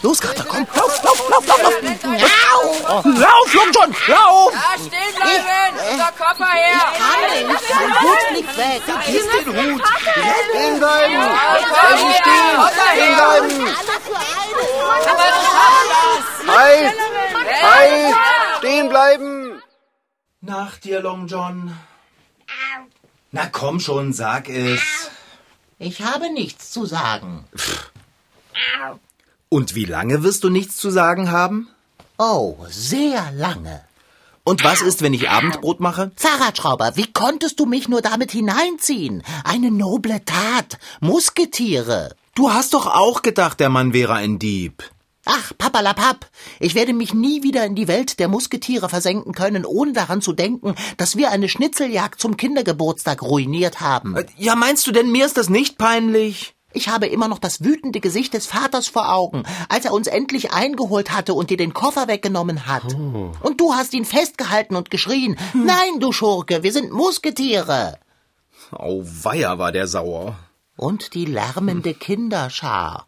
Los, 0.00 0.20
Kater, 0.22 0.44
komm. 0.44 0.66
Lauf, 0.74 1.02
lauf, 1.02 1.28
lauf, 1.28 1.46
lauf, 1.46 1.62
lauf. 1.62 1.74
Lauf, 2.02 3.04
lauf 3.04 3.54
Long 3.54 3.72
John, 3.74 3.94
lauf. 4.08 4.52
Da 4.54 4.82
stehen 4.82 5.14
bleiben. 5.14 5.76
Unser 5.92 6.12
Koffer 6.12 6.50
her. 6.50 6.92
Ich 6.92 6.98
kann 6.98 7.48
nicht. 7.48 7.74
Mein 7.74 8.00
Hut 8.00 8.18
fliegt 8.30 8.56
weg. 8.56 8.82
Vergiss 8.86 9.26
den 9.28 9.46
Hut. 9.48 9.82
Stehen 10.48 10.78
bleiben. 10.78 11.14
Koffer 11.68 11.98
Stehen, 11.98 12.22
stehen 12.94 13.16
bleiben. 13.16 13.68
Aber 15.10 15.26
du 15.26 15.40
schaffst 15.52 15.90
das. 15.92 16.56
Hi, 16.56 16.90
hi, 17.62 18.14
stehen 18.58 18.88
bleiben. 18.88 19.62
Nach 20.40 20.76
dir, 20.78 21.00
Long 21.00 21.26
John. 21.26 21.78
Na 23.30 23.46
komm 23.52 23.78
schon, 23.78 24.14
sag 24.14 24.48
es. 24.48 25.10
Ich 25.78 26.00
habe 26.00 26.32
nichts 26.32 26.70
zu 26.70 26.86
sagen. 26.86 27.44
Und 29.48 29.74
wie 29.74 29.84
lange 29.84 30.22
wirst 30.22 30.44
du 30.44 30.50
nichts 30.50 30.76
zu 30.76 30.90
sagen 30.90 31.30
haben? 31.30 31.68
Oh, 32.18 32.56
sehr 32.68 33.30
lange. 33.32 33.82
Und 34.42 34.62
was 34.62 34.80
ist, 34.80 35.02
wenn 35.02 35.12
ich 35.12 35.28
Abendbrot 35.28 35.80
mache? 35.80 36.12
Fahrradschrauber, 36.16 36.92
wie 36.94 37.12
konntest 37.12 37.58
du 37.58 37.66
mich 37.66 37.88
nur 37.88 38.00
damit 38.00 38.30
hineinziehen? 38.30 39.22
Eine 39.44 39.70
noble 39.72 40.24
Tat. 40.24 40.78
Musketiere. 41.00 42.14
Du 42.34 42.52
hast 42.52 42.74
doch 42.74 42.86
auch 42.86 43.22
gedacht, 43.22 43.58
der 43.60 43.70
Mann 43.70 43.92
wäre 43.92 44.14
ein 44.14 44.38
Dieb. 44.38 44.84
Ach, 45.24 45.52
papalapap, 45.58 46.30
ich 46.60 46.76
werde 46.76 46.92
mich 46.92 47.12
nie 47.12 47.42
wieder 47.42 47.66
in 47.66 47.74
die 47.74 47.88
Welt 47.88 48.20
der 48.20 48.28
Musketiere 48.28 48.88
versenken 48.88 49.32
können, 49.32 49.64
ohne 49.64 49.92
daran 49.92 50.22
zu 50.22 50.32
denken, 50.32 50.76
dass 50.98 51.16
wir 51.16 51.32
eine 51.32 51.48
Schnitzeljagd 51.48 52.20
zum 52.20 52.36
Kindergeburtstag 52.36 53.22
ruiniert 53.22 53.80
haben. 53.80 54.16
Ja, 54.36 54.54
meinst 54.54 54.86
du 54.86 54.92
denn, 54.92 55.10
mir 55.10 55.26
ist 55.26 55.36
das 55.36 55.48
nicht 55.48 55.78
peinlich? 55.78 56.54
Ich 56.76 56.90
habe 56.90 57.06
immer 57.06 57.26
noch 57.26 57.38
das 57.38 57.64
wütende 57.64 58.00
Gesicht 58.00 58.34
des 58.34 58.46
Vaters 58.46 58.86
vor 58.86 59.10
Augen, 59.10 59.44
als 59.70 59.86
er 59.86 59.94
uns 59.94 60.08
endlich 60.08 60.52
eingeholt 60.52 61.10
hatte 61.10 61.32
und 61.32 61.48
dir 61.48 61.56
den 61.56 61.72
Koffer 61.72 62.06
weggenommen 62.06 62.66
hat. 62.66 62.94
Oh. 62.94 63.32
Und 63.40 63.62
du 63.62 63.72
hast 63.72 63.94
ihn 63.94 64.04
festgehalten 64.04 64.76
und 64.76 64.90
geschrien, 64.90 65.38
nein, 65.54 66.00
du 66.00 66.12
Schurke, 66.12 66.62
wir 66.62 66.74
sind 66.74 66.92
Musketiere. 66.92 67.98
Auweia, 68.72 69.58
war 69.58 69.72
der 69.72 69.86
sauer. 69.86 70.38
Und 70.76 71.14
die 71.14 71.24
lärmende 71.24 71.94
Kinderschar. 71.94 73.06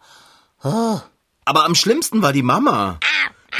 Oh. 0.64 0.98
Aber 1.44 1.66
am 1.66 1.74
schlimmsten 1.74 2.22
war 2.22 2.32
die 2.32 2.42
Mama. 2.42 2.98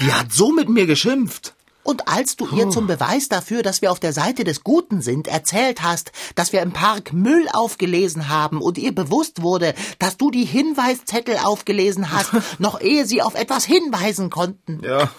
Die 0.01 0.11
hat 0.11 0.33
so 0.33 0.53
mit 0.53 0.71
mir 0.71 0.87
geschimpft. 0.87 1.55
Und 1.88 2.07
als 2.07 2.37
du 2.37 2.46
ihr 2.55 2.68
zum 2.68 2.87
Beweis 2.87 3.31
dafür, 3.31 3.62
dass 3.62 3.81
wir 3.81 3.90
auf 3.90 3.98
der 3.98 4.12
Seite 4.12 4.44
des 4.44 4.62
Guten 4.62 5.01
sind, 5.01 5.27
erzählt 5.27 5.83
hast, 5.83 6.12
dass 6.35 6.53
wir 6.53 6.61
im 6.61 6.72
Park 6.72 7.14
Müll 7.14 7.46
aufgelesen 7.51 8.29
haben 8.29 8.61
und 8.61 8.77
ihr 8.77 8.94
bewusst 8.94 9.40
wurde, 9.40 9.74
dass 9.98 10.18
du 10.18 10.31
die 10.31 10.44
Hinweiszettel 10.44 11.38
aufgelesen 11.42 12.12
hast, 12.12 12.33
noch 12.59 12.83
ehe 12.83 13.07
sie 13.07 13.22
auf 13.22 13.35
etwas 13.35 13.64
hinweisen 13.64 14.29
konnten. 14.29 14.83
Ja. 14.85 15.11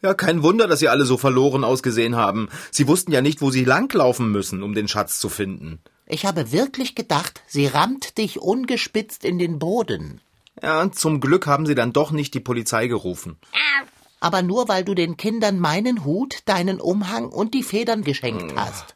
Ja, 0.00 0.14
kein 0.14 0.42
Wunder, 0.42 0.66
dass 0.66 0.78
sie 0.78 0.88
alle 0.88 1.04
so 1.04 1.18
verloren 1.18 1.62
ausgesehen 1.62 2.16
haben. 2.16 2.48
Sie 2.70 2.88
wussten 2.88 3.12
ja 3.12 3.20
nicht, 3.20 3.42
wo 3.42 3.50
sie 3.50 3.64
langlaufen 3.66 4.32
müssen, 4.32 4.62
um 4.62 4.72
den 4.72 4.88
Schatz 4.88 5.20
zu 5.20 5.28
finden. 5.28 5.80
Ich 6.06 6.24
habe 6.24 6.52
wirklich 6.52 6.94
gedacht, 6.94 7.42
sie 7.46 7.66
rammt 7.66 8.16
dich 8.16 8.40
ungespitzt 8.40 9.26
in 9.26 9.38
den 9.38 9.58
Boden. 9.58 10.22
Ja, 10.62 10.90
zum 10.90 11.20
Glück 11.20 11.46
haben 11.46 11.66
sie 11.66 11.74
dann 11.74 11.92
doch 11.92 12.12
nicht 12.12 12.32
die 12.32 12.40
Polizei 12.40 12.86
gerufen. 12.86 13.36
Aber 14.20 14.42
nur 14.42 14.68
weil 14.68 14.84
du 14.84 14.94
den 14.94 15.16
Kindern 15.16 15.58
meinen 15.58 16.04
Hut, 16.04 16.38
deinen 16.44 16.80
Umhang 16.80 17.28
und 17.30 17.54
die 17.54 17.62
Federn 17.62 18.04
geschenkt 18.04 18.54
hast. 18.54 18.94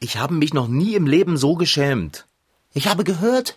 Ich 0.00 0.16
habe 0.16 0.34
mich 0.34 0.52
noch 0.52 0.68
nie 0.68 0.94
im 0.94 1.06
Leben 1.06 1.36
so 1.36 1.54
geschämt. 1.54 2.26
Ich 2.74 2.88
habe 2.88 3.04
gehört, 3.04 3.56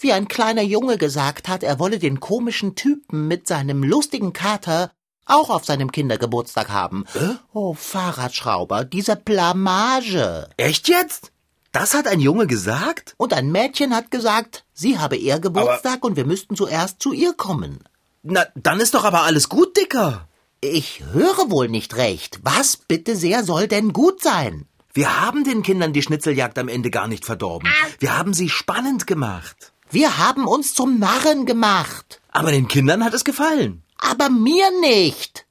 wie 0.00 0.12
ein 0.12 0.28
kleiner 0.28 0.62
Junge 0.62 0.98
gesagt 0.98 1.48
hat, 1.48 1.62
er 1.62 1.78
wolle 1.78 1.98
den 1.98 2.20
komischen 2.20 2.74
Typen 2.74 3.28
mit 3.28 3.46
seinem 3.46 3.82
lustigen 3.82 4.32
Kater 4.32 4.90
auch 5.26 5.50
auf 5.50 5.64
seinem 5.64 5.90
Kindergeburtstag 5.90 6.70
haben. 6.70 7.04
Oh, 7.52 7.74
Fahrradschrauber, 7.74 8.84
diese 8.84 9.16
Blamage. 9.16 10.48
Echt 10.56 10.88
jetzt? 10.88 11.32
Das 11.72 11.94
hat 11.94 12.06
ein 12.06 12.20
Junge 12.20 12.46
gesagt? 12.46 13.14
Und 13.18 13.34
ein 13.34 13.50
Mädchen 13.50 13.94
hat 13.94 14.10
gesagt, 14.10 14.64
sie 14.72 14.98
habe 14.98 15.16
ihr 15.16 15.40
Geburtstag 15.40 16.04
und 16.04 16.16
wir 16.16 16.24
müssten 16.24 16.56
zuerst 16.56 17.02
zu 17.02 17.12
ihr 17.12 17.34
kommen. 17.34 17.80
Na, 18.22 18.46
dann 18.54 18.80
ist 18.80 18.94
doch 18.94 19.04
aber 19.04 19.22
alles 19.22 19.48
gut, 19.48 19.76
Dicker. 19.76 20.26
Ich 20.68 21.02
höre 21.12 21.48
wohl 21.50 21.68
nicht 21.68 21.96
recht. 21.96 22.40
Was 22.42 22.76
bitte 22.76 23.14
sehr 23.14 23.44
soll 23.44 23.68
denn 23.68 23.92
gut 23.92 24.20
sein? 24.22 24.66
Wir 24.92 25.20
haben 25.20 25.44
den 25.44 25.62
Kindern 25.62 25.92
die 25.92 26.02
Schnitzeljagd 26.02 26.58
am 26.58 26.68
Ende 26.68 26.90
gar 26.90 27.06
nicht 27.06 27.24
verdorben. 27.24 27.70
Wir 28.00 28.18
haben 28.18 28.34
sie 28.34 28.48
spannend 28.48 29.06
gemacht. 29.06 29.72
Wir 29.90 30.18
haben 30.18 30.46
uns 30.48 30.74
zum 30.74 30.98
Narren 30.98 31.46
gemacht. 31.46 32.20
Aber 32.32 32.50
den 32.50 32.66
Kindern 32.66 33.04
hat 33.04 33.14
es 33.14 33.24
gefallen. 33.24 33.82
Aber 33.98 34.28
mir 34.28 34.68
nicht. 34.80 35.46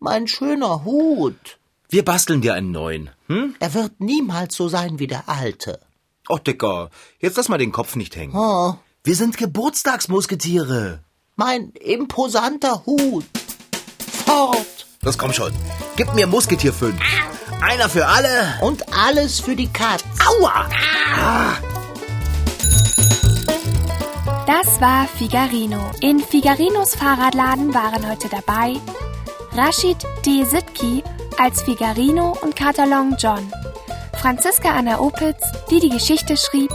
Mein 0.00 0.28
schöner 0.28 0.84
Hut. 0.84 1.58
Wir 1.88 2.04
basteln 2.04 2.42
dir 2.42 2.52
einen 2.54 2.70
neuen. 2.70 3.08
Hm? 3.28 3.54
Er 3.60 3.72
wird 3.72 4.00
niemals 4.00 4.54
so 4.54 4.68
sein 4.68 4.98
wie 4.98 5.06
der 5.06 5.28
alte. 5.30 5.80
Oh, 6.28 6.36
Dicker, 6.36 6.90
jetzt 7.20 7.38
lass 7.38 7.48
mal 7.48 7.56
den 7.56 7.72
Kopf 7.72 7.96
nicht 7.96 8.14
hängen. 8.16 8.34
Oh, 8.36 8.74
Wir 9.02 9.16
sind 9.16 9.38
Geburtstagsmusketiere. 9.38 11.00
mein 11.36 11.70
imposanter 11.70 12.84
Hut. 12.84 13.24
Fort. 14.28 14.86
Das 15.00 15.16
komm 15.16 15.32
schon. 15.32 15.54
Gib 15.96 16.12
mir 16.14 16.26
Musketier 16.26 16.74
5. 16.74 16.94
Einer 17.62 17.88
für 17.88 18.06
alle. 18.06 18.58
Und 18.60 18.84
alles 18.94 19.40
für 19.40 19.56
die 19.56 19.68
Katz. 19.68 20.04
Aua! 20.28 20.66
Das 24.46 24.80
war 24.82 25.08
Figarino. 25.16 25.80
In 26.02 26.20
Figarinos 26.20 26.94
Fahrradladen 26.94 27.72
waren 27.72 28.06
heute 28.06 28.28
dabei 28.28 28.74
Rashid 29.52 29.96
D. 30.26 30.44
Sitki 30.44 31.02
als 31.38 31.62
Figarino 31.62 32.36
und 32.42 32.54
Katalon 32.54 33.16
John, 33.18 33.50
Franziska 34.20 34.72
Anna 34.72 35.00
Opitz, 35.00 35.42
die 35.70 35.80
die 35.80 35.88
Geschichte 35.88 36.36
schrieb, 36.36 36.70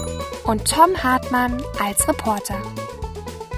und 0.46 0.68
Tom 0.68 0.92
Hartmann 1.04 1.62
als 1.80 2.08
Reporter. 2.08 2.58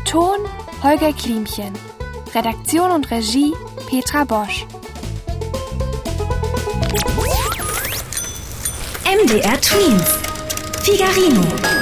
Ton 0.04 0.40
Holger 0.84 1.14
Klimchen. 1.14 1.74
Redaktion 2.36 2.92
und 2.92 3.10
Regie 3.12 3.54
Petra 3.88 4.26
Bosch. 4.26 4.66
MDR 9.06 9.62
Twins. 9.62 10.10
Figarino. 10.84 11.75